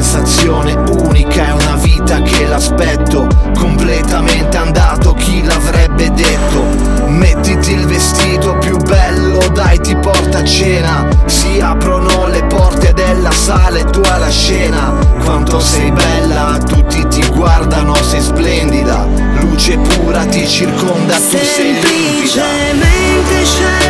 sensazione 0.07 0.73
unica, 0.73 1.47
è 1.47 1.51
una 1.51 1.75
vita 1.75 2.21
che 2.21 2.45
l'aspetto. 2.45 3.27
Completamente 3.57 4.55
andato, 4.55 5.13
chi 5.13 5.43
l'avrebbe 5.43 6.09
detto? 6.13 6.63
Mettiti 7.07 7.73
il 7.73 7.85
vestito 7.85 8.55
più 8.57 8.77
bello, 8.77 9.39
dai 9.49 9.79
ti 9.81 9.95
porta 9.97 10.39
a 10.39 10.45
cena. 10.45 11.05
Si 11.25 11.59
aprono 11.59 12.27
le 12.27 12.41
porte 12.45 12.93
della 12.93 13.31
sala 13.31 13.79
e 13.79 13.83
tu 13.83 14.01
alla 14.09 14.29
scena. 14.29 14.93
Quanto 15.25 15.59
sei 15.59 15.91
bella, 15.91 16.57
tutti 16.65 17.05
ti 17.09 17.27
guardano, 17.27 17.93
sei 17.95 18.21
splendida. 18.21 19.05
Luce 19.39 19.77
pura 19.77 20.23
ti 20.25 20.47
circonda, 20.47 21.15
tu 21.15 21.21
sei 21.21 21.73
limpida. 21.73 22.43
Semplicemente 22.45 23.35
hai 23.35 23.86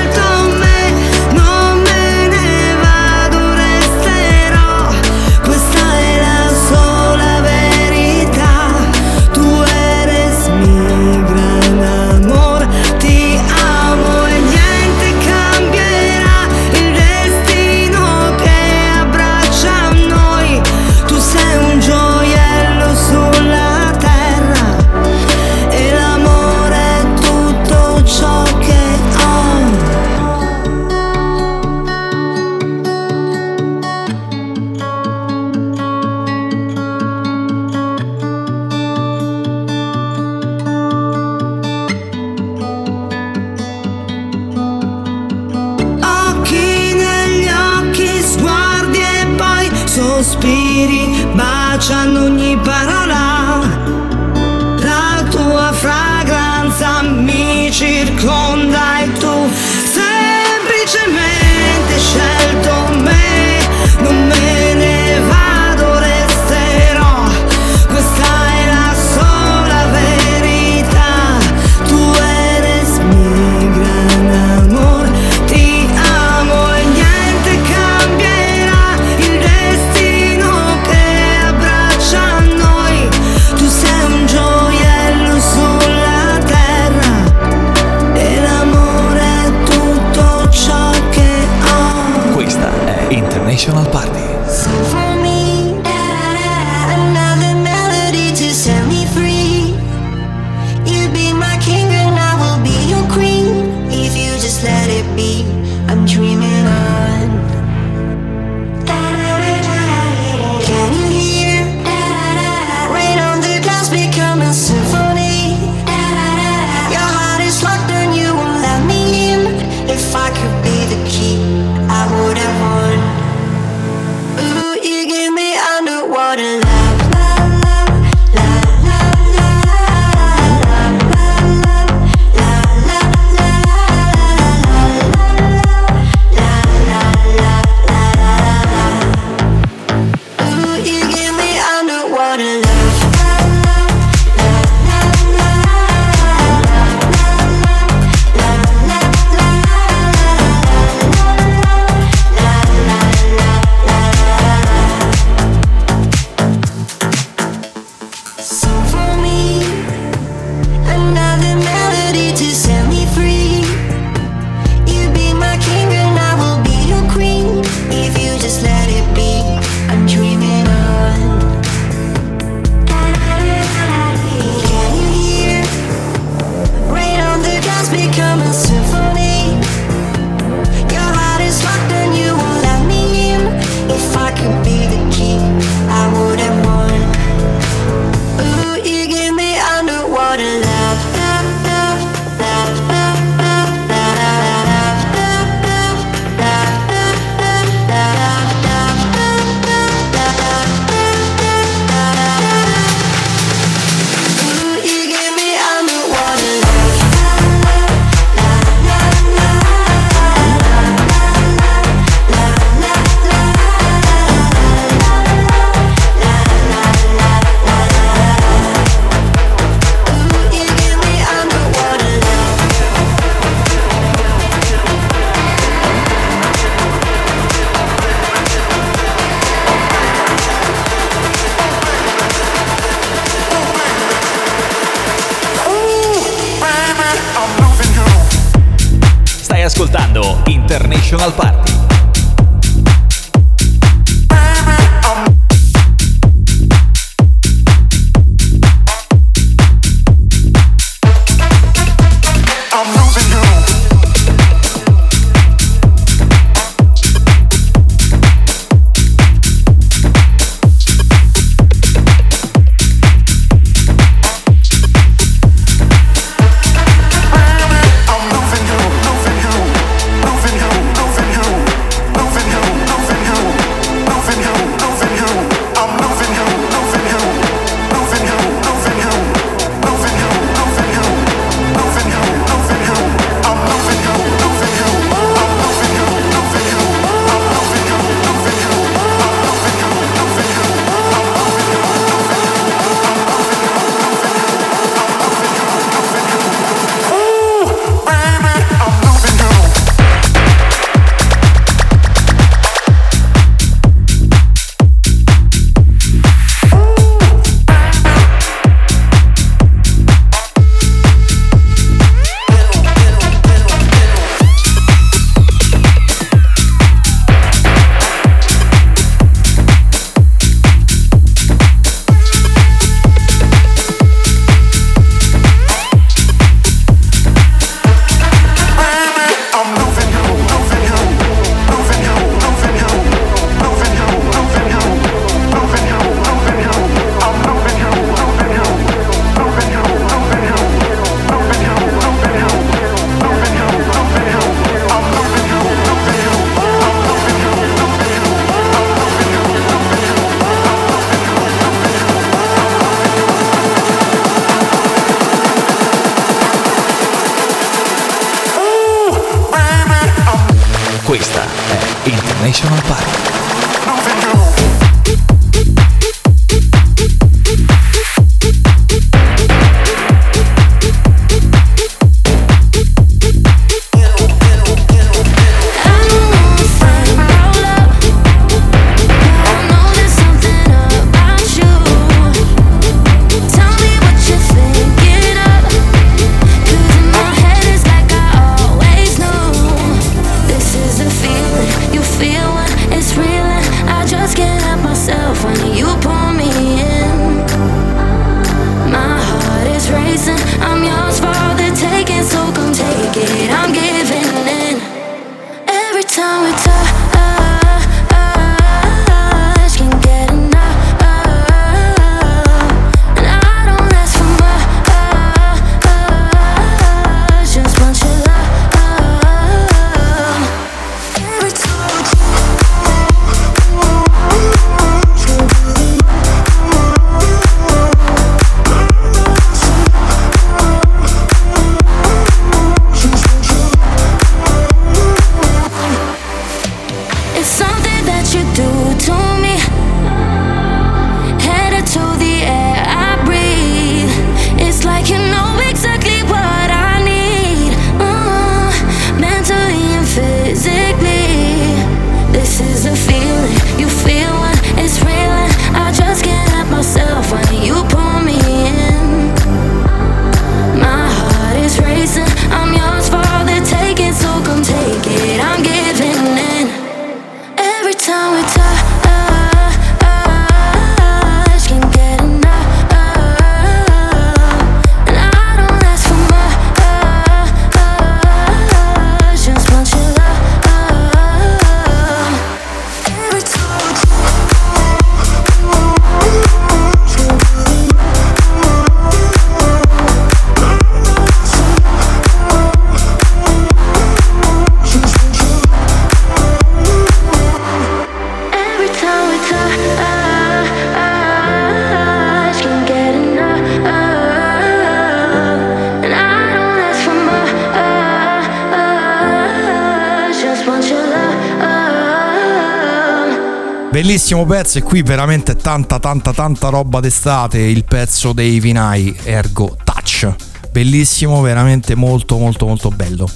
Bellissimo 514.27 514.45
pezzo 514.57 514.77
e 514.79 514.81
qui 514.81 515.03
veramente 515.03 515.55
tanta 515.55 515.99
tanta 515.99 516.33
tanta 516.33 516.67
roba 516.67 516.99
d'estate, 516.99 517.59
il 517.59 517.85
pezzo 517.85 518.33
dei 518.33 518.59
Vinai 518.59 519.15
Ergo 519.23 519.77
Touch. 519.85 520.29
Bellissimo, 520.69 521.39
veramente 521.39 521.95
molto 521.95 522.37
molto 522.37 522.67
molto 522.67 522.89
bello. 522.89 523.29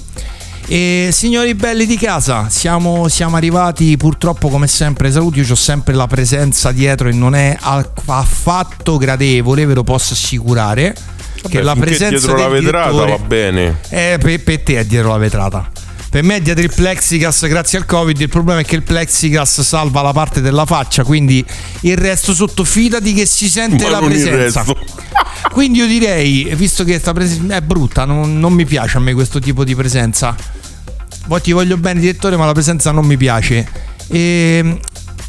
E 0.66 1.08
signori 1.10 1.54
belli 1.54 1.86
di 1.86 1.96
casa, 1.96 2.50
siamo, 2.50 3.08
siamo 3.08 3.36
arrivati 3.36 3.96
purtroppo 3.96 4.50
come 4.50 4.66
sempre 4.66 5.10
saluti, 5.10 5.40
io 5.40 5.50
ho 5.50 5.54
sempre 5.54 5.94
la 5.94 6.06
presenza 6.06 6.72
dietro 6.72 7.08
e 7.08 7.12
non 7.12 7.34
è 7.34 7.56
affatto 7.58 8.98
gradevole, 8.98 9.64
ve 9.64 9.72
lo 9.72 9.84
posso 9.84 10.12
assicurare. 10.12 10.94
che 11.40 11.40
Vabbè, 11.42 11.62
la 11.62 11.72
finché 11.72 11.86
presenza 11.88 12.26
dietro 12.26 12.36
la 12.36 12.48
vetrata 12.48 12.90
direttore- 12.90 13.16
va 13.16 13.24
bene. 13.24 13.78
eh, 13.88 14.18
per, 14.20 14.42
per 14.42 14.60
te 14.60 14.78
è 14.80 14.84
dietro 14.84 15.08
la 15.08 15.16
vetrata. 15.16 15.70
Per 16.12 16.22
me 16.22 16.36
è 16.36 16.40
dietro 16.42 16.62
il 16.62 16.70
plexiglass 16.74 17.46
grazie 17.46 17.78
al 17.78 17.86
covid. 17.86 18.20
Il 18.20 18.28
problema 18.28 18.60
è 18.60 18.64
che 18.66 18.74
il 18.74 18.82
plexiglass 18.82 19.62
salva 19.62 20.02
la 20.02 20.12
parte 20.12 20.42
della 20.42 20.66
faccia, 20.66 21.04
quindi 21.04 21.42
il 21.80 21.96
resto 21.96 22.34
sotto 22.34 22.64
fidati 22.64 23.14
che 23.14 23.24
si 23.24 23.48
sente 23.48 23.84
Ma 23.84 23.92
la 23.92 24.00
presenza. 24.00 24.62
Quindi 25.52 25.78
io 25.78 25.86
direi, 25.86 26.54
visto 26.54 26.84
che 26.84 26.98
sta 26.98 27.14
presenza 27.14 27.56
è 27.56 27.62
brutta, 27.62 28.04
non, 28.04 28.38
non 28.38 28.52
mi 28.52 28.66
piace 28.66 28.98
a 28.98 29.00
me 29.00 29.14
questo 29.14 29.38
tipo 29.38 29.64
di 29.64 29.74
presenza. 29.74 30.36
Poi 31.26 31.40
ti 31.40 31.52
voglio 31.52 31.78
bene, 31.78 31.98
direttore, 32.00 32.36
ma 32.36 32.44
la 32.44 32.52
presenza 32.52 32.90
non 32.90 33.06
mi 33.06 33.16
piace. 33.16 33.66
E 34.08 34.80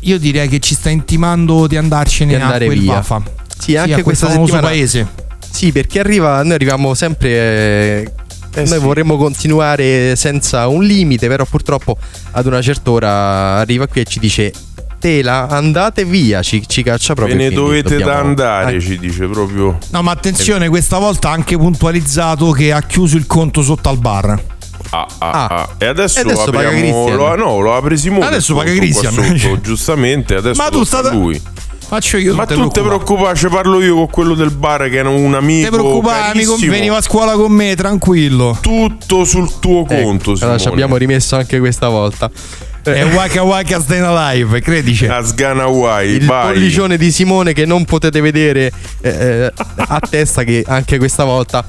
io 0.02 0.20
direi 0.20 0.50
che 0.50 0.60
ci 0.60 0.76
sta 0.76 0.90
intimando 0.90 1.66
di 1.66 1.78
andarcene 1.78 2.36
Di 2.36 2.42
andare 2.42 2.66
a 2.66 2.68
quel 2.68 2.80
via. 2.80 2.94
Vafa. 2.96 3.24
Sì, 3.58 3.78
anche 3.78 3.92
a 3.92 3.94
quel 3.94 4.04
questa 4.04 4.28
famoso 4.28 4.48
settimana- 4.52 4.68
paese. 4.68 5.08
Sì, 5.50 5.72
perché 5.72 6.00
arriva, 6.02 6.44
noi 6.44 6.54
arriviamo 6.54 6.94
sempre. 6.94 7.30
eh, 7.30 8.12
noi 8.62 8.68
sì. 8.68 8.78
vorremmo 8.80 9.18
continuare 9.18 10.16
senza 10.16 10.68
un 10.68 10.84
limite, 10.84 11.28
però 11.28 11.46
purtroppo 11.46 11.98
ad 12.32 12.46
una 12.46 12.62
certa 12.62 12.92
ora 12.92 13.10
arriva 13.58 13.88
qui 13.88 14.02
e 14.02 14.04
ci 14.06 14.20
dice: 14.20 14.52
Tela, 15.00 15.48
andate 15.50 16.06
via, 16.06 16.42
ci, 16.42 16.64
ci 16.68 16.82
caccia 16.84 17.10
Ve 17.10 17.14
proprio. 17.16 17.36
ne 17.38 17.46
quindi 17.48 17.56
dovete 17.64 17.90
dobbiamo- 17.98 18.12
da 18.12 18.20
andare, 18.20 18.76
Ah, 18.78 18.80
ci 18.80 18.98
dice 18.98 19.28
proprio. 19.28 19.78
No, 19.90 20.02
ma 20.02 20.12
attenzione, 20.12 20.70
questa 20.70 20.98
volta 20.98 21.30
ha 21.30 21.32
anche 21.34 21.58
puntualizzato 21.58 22.52
che 22.52 22.72
ha 22.72 22.82
chiuso 22.82 23.18
il 23.18 23.26
conto 23.28 23.62
sotto 23.62 23.90
al 23.90 23.98
bar. 23.98 24.42
Ah, 24.90 25.08
ah, 25.18 25.30
Ah. 25.32 25.46
ah. 25.48 25.70
E 25.78 25.86
adesso, 25.88 26.20
E 26.20 26.22
adesso 26.22 26.52
paga 26.52 26.68
apriamo. 26.70 27.10
Lo, 27.16 27.36
no, 27.36 27.60
lo 27.60 27.76
apre 27.76 27.98
Simone. 27.98 28.26
Adesso 28.28 28.54
paga 28.56 28.72
Cristian. 28.74 29.60
giustamente, 29.62 30.36
adesso 30.36 30.62
Ma 30.62 30.70
tu 30.70 30.84
state- 30.84 31.10
lui. 31.12 31.42
Faccio 31.86 32.18
io. 32.18 32.34
Ma 32.36 32.46
tu 32.46 32.68
te 32.70 32.82
preoccupare. 32.82 33.36
ci 33.36 33.48
parlo 33.48 33.82
io 33.82 33.96
con 33.96 34.10
quello 34.10 34.34
del 34.34 34.52
bar 34.52 34.90
che 34.90 34.98
era 34.98 35.10
un 35.10 35.34
amico. 35.36 35.70
Te 35.70 35.76
preoccupare, 35.76 36.32
amico, 36.32 36.56
veniva 36.58 36.98
a 36.98 37.02
scuola 37.02 37.34
con 37.34 37.52
me, 37.52 37.76
tranquillo. 37.76 38.58
Tutto 38.62 39.26
sul 39.26 39.60
tuo 39.60 39.86
ecco, 39.88 40.02
conto, 40.02 40.32
allora 40.32 40.54
ci 40.54 40.64
Simone. 40.64 40.74
abbiamo 40.74 40.98
rimesso 40.98 41.36
anche 41.36 41.60
questa 41.60 41.90
volta. 41.90 42.30
Eh, 42.86 42.94
È 42.96 43.06
waka 43.14 43.44
waka 43.44 43.80
staying 43.80 44.06
alive, 44.06 44.60
credici. 44.60 45.06
A 45.06 45.24
Sgana 45.24 45.64
Hawaii, 45.64 46.16
il 46.16 46.26
vai. 46.26 46.54
pollicione 46.54 46.98
di 46.98 47.12
Simone 47.12 47.54
che 47.54 47.66
non 47.66 47.86
potete 47.86 48.20
vedere 48.20 48.72
eh, 49.02 49.10
eh, 49.10 49.52
a 49.76 50.00
testa 50.02 50.44
che 50.44 50.64
anche 50.68 50.98
questa 50.98 51.24
volta 51.24 51.64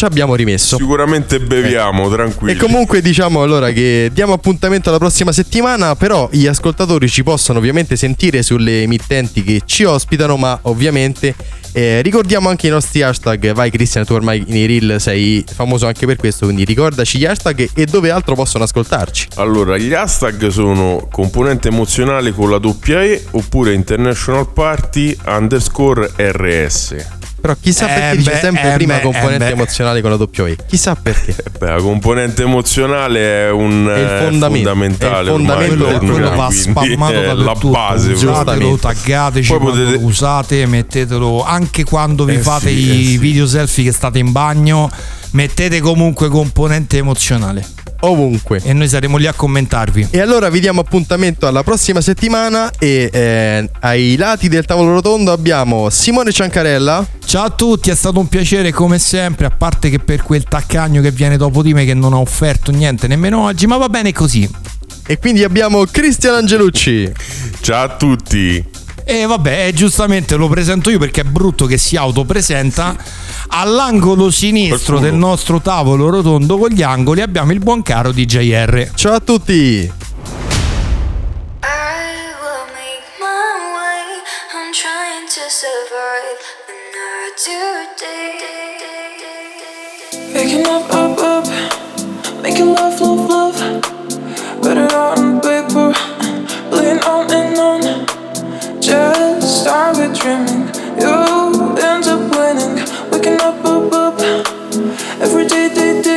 ci 0.00 0.06
abbiamo 0.06 0.34
rimesso. 0.34 0.78
Sicuramente 0.78 1.40
beviamo, 1.40 2.08
tranquilli. 2.08 2.56
E 2.56 2.56
comunque 2.56 3.02
diciamo 3.02 3.42
allora 3.42 3.70
che 3.70 4.08
diamo 4.10 4.32
appuntamento 4.32 4.88
alla 4.88 4.96
prossima 4.96 5.30
settimana, 5.30 5.94
però 5.94 6.26
gli 6.32 6.46
ascoltatori 6.46 7.06
ci 7.06 7.22
possono 7.22 7.58
ovviamente 7.58 7.96
sentire 7.96 8.42
sulle 8.42 8.80
emittenti 8.80 9.42
che 9.42 9.60
ci 9.66 9.84
ospitano, 9.84 10.38
ma 10.38 10.58
ovviamente 10.62 11.34
eh, 11.72 12.00
ricordiamo 12.00 12.48
anche 12.48 12.68
i 12.68 12.70
nostri 12.70 13.02
hashtag. 13.02 13.52
Vai 13.52 13.70
Cristian, 13.70 14.06
tu 14.06 14.14
ormai 14.14 14.42
nei 14.48 14.64
reel 14.64 14.98
sei 14.98 15.44
famoso 15.46 15.86
anche 15.86 16.06
per 16.06 16.16
questo, 16.16 16.46
quindi 16.46 16.64
ricordaci 16.64 17.18
gli 17.18 17.26
hashtag 17.26 17.68
e 17.74 17.84
dove 17.84 18.10
altro 18.10 18.34
possono 18.34 18.64
ascoltarci. 18.64 19.28
Allora, 19.34 19.76
gli 19.76 19.92
hashtag 19.92 20.48
sono 20.48 21.08
componente 21.10 21.68
emozionale 21.68 22.32
con 22.32 22.48
la 22.48 22.58
doppia 22.58 23.02
E 23.02 23.22
oppure 23.32 23.74
International 23.74 24.50
Party 24.50 25.14
underscore 25.26 26.10
RS. 26.16 27.18
Però 27.40 27.54
chissà 27.60 27.86
Eh 27.88 27.98
perché 28.00 28.16
dice 28.18 28.30
beh, 28.32 28.38
sempre 28.38 28.70
eh 28.70 28.74
prima 28.74 28.94
beh, 28.96 29.00
componente 29.00 29.46
eh 29.46 29.50
emozionale 29.52 30.00
con 30.02 30.10
la 30.10 30.16
E. 30.46 30.56
Chissà 30.66 30.94
perché. 30.94 31.30
Eh 31.30 31.50
beh, 31.58 31.66
la 31.66 31.80
componente 31.80 32.42
emozionale 32.42 33.46
è 33.46 33.50
un 33.50 33.88
È 33.88 33.98
il 33.98 34.04
eh, 34.04 34.18
fondamento, 34.28 34.68
fondamentale 34.68 35.18
è 35.18 35.22
il 35.22 35.28
ormai 35.30 35.46
fondamento 35.46 35.84
del 35.86 35.98
quello, 35.98 36.12
quello 36.12 36.36
va 36.36 36.50
spammato 36.50 37.12
è 37.14 37.32
la 37.34 37.54
base. 37.54 38.12
Usatelo, 38.12 38.76
taggateci 38.76 39.56
potete- 39.56 39.96
usate, 40.00 40.66
mettetelo 40.66 41.42
anche 41.44 41.84
quando 41.84 42.24
vi 42.24 42.34
Eh 42.34 42.38
fate 42.40 42.68
sì, 42.68 42.74
i 42.78 43.00
eh 43.00 43.04
sì. 43.04 43.18
video 43.18 43.46
selfie 43.46 43.84
che 43.84 43.92
state 43.92 44.18
in 44.18 44.32
bagno. 44.32 44.90
Mettete 45.32 45.80
comunque 45.80 46.28
componente 46.28 46.96
emozionale 46.96 47.64
Ovunque. 48.00 48.60
e 48.64 48.72
noi 48.72 48.88
saremo 48.88 49.16
lì 49.16 49.26
a 49.26 49.32
commentarvi. 49.32 50.08
E 50.10 50.20
allora 50.20 50.48
vi 50.48 50.58
diamo 50.58 50.80
appuntamento 50.80 51.46
alla 51.46 51.62
prossima 51.62 52.00
settimana 52.00 52.70
e 52.78 53.10
eh, 53.12 53.70
ai 53.80 54.16
lati 54.16 54.48
del 54.48 54.64
tavolo 54.64 54.92
rotondo 54.92 55.30
abbiamo 55.32 55.88
Simone 55.90 56.32
Ciancarella. 56.32 57.06
Ciao 57.24 57.44
a 57.44 57.50
tutti, 57.50 57.90
è 57.90 57.94
stato 57.94 58.18
un 58.18 58.28
piacere 58.28 58.72
come 58.72 58.98
sempre, 58.98 59.46
a 59.46 59.50
parte 59.50 59.88
che 59.88 59.98
per 59.98 60.22
quel 60.22 60.44
taccagno 60.44 61.00
che 61.00 61.10
viene 61.12 61.36
dopo 61.36 61.62
di 61.62 61.74
me 61.74 61.84
che 61.84 61.94
non 61.94 62.12
ha 62.12 62.18
offerto 62.18 62.72
niente 62.72 63.06
nemmeno 63.06 63.44
oggi, 63.44 63.66
ma 63.66 63.76
va 63.76 63.88
bene 63.88 64.12
così. 64.12 64.48
E 65.06 65.18
quindi 65.18 65.44
abbiamo 65.44 65.84
Cristian 65.84 66.34
Angelucci. 66.34 67.12
Ciao 67.60 67.84
a 67.84 67.96
tutti. 67.96 68.79
E 69.12 69.26
vabbè, 69.26 69.66
eh, 69.66 69.72
giustamente 69.72 70.36
lo 70.36 70.46
presento 70.46 70.88
io 70.88 71.00
perché 71.00 71.22
è 71.22 71.24
brutto 71.24 71.66
che 71.66 71.78
si 71.78 71.96
autopresenta. 71.96 72.94
Sì. 72.96 73.10
All'angolo 73.48 74.30
sinistro 74.30 75.00
del 75.00 75.14
nostro 75.14 75.60
tavolo 75.60 76.10
rotondo 76.10 76.56
con 76.56 76.68
gli 76.68 76.82
angoli 76.82 77.20
abbiamo 77.20 77.50
il 77.50 77.58
buon 77.58 77.82
caro 77.82 78.12
DJR. 78.12 78.92
Ciao 78.94 79.14
a 79.14 79.18
tutti! 79.18 79.92
Making 90.32 90.66
up, 90.66 90.92
up, 90.92 91.18
up, 91.18 91.48
making 92.42 92.76
love, 92.76 93.00
love, 93.00 93.28
love. 93.28 93.80
Better 94.62 94.86
on 94.94 95.40
paper, 95.40 95.92
playing 96.70 97.00
on 97.02 97.28
and 97.32 97.58
on. 97.58 97.89
just 98.90 99.62
start 99.62 99.96
with 99.96 100.18
dreaming. 100.18 100.66
You 100.98 101.76
end 101.78 102.06
up 102.14 102.22
winning, 102.34 102.74
waking 103.12 103.40
up, 103.40 103.64
up, 103.64 103.92
up. 103.92 104.20
Every 105.20 105.46
day, 105.46 105.68
day. 106.02 106.09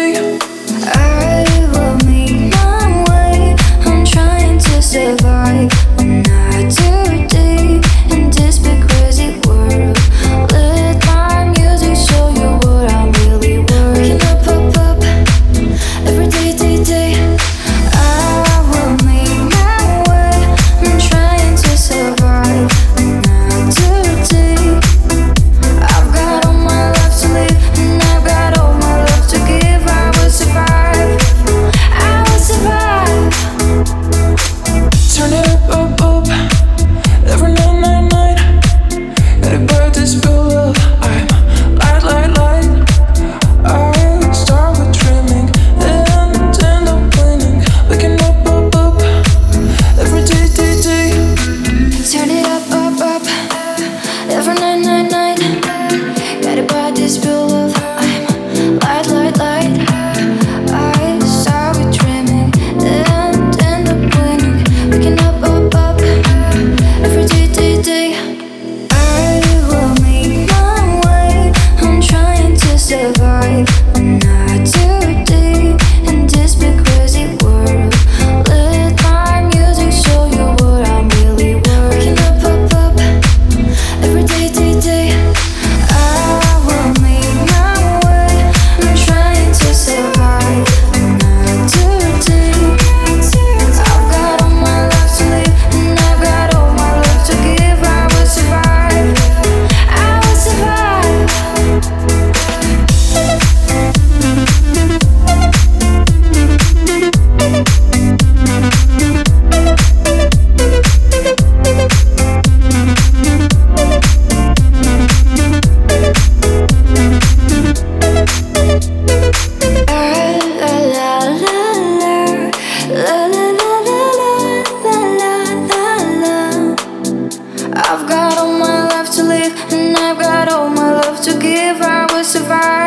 got 128.23 128.37
all 128.37 128.57
my 128.57 128.87
life 128.87 129.09
to 129.11 129.21
live, 129.21 129.53
and 129.73 129.97
I've 129.97 130.17
got 130.17 130.47
all 130.47 130.69
my 130.69 130.91
love 131.01 131.21
to 131.25 131.31
give. 131.39 131.81
I 131.81 132.07
will 132.13 132.23
survive. 132.23 132.82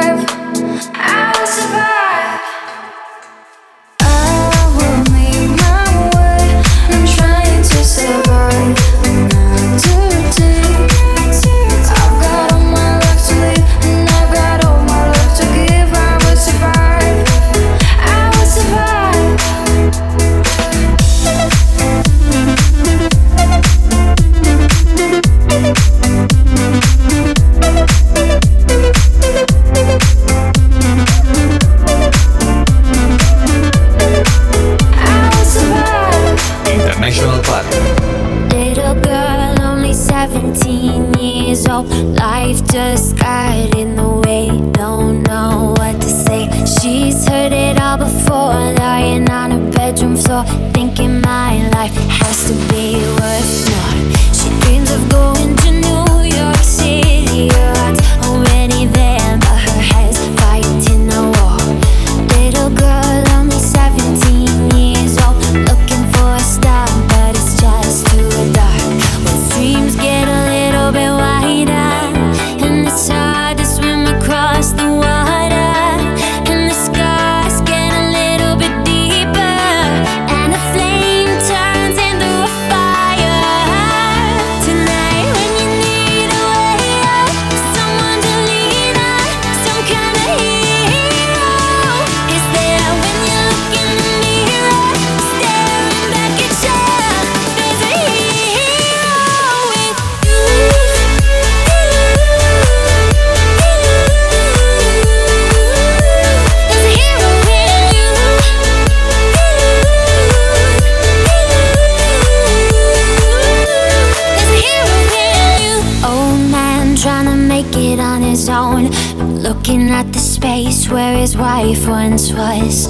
life 121.77 121.89
once 121.89 122.29
twice, 122.29 122.87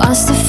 once. 0.00 0.47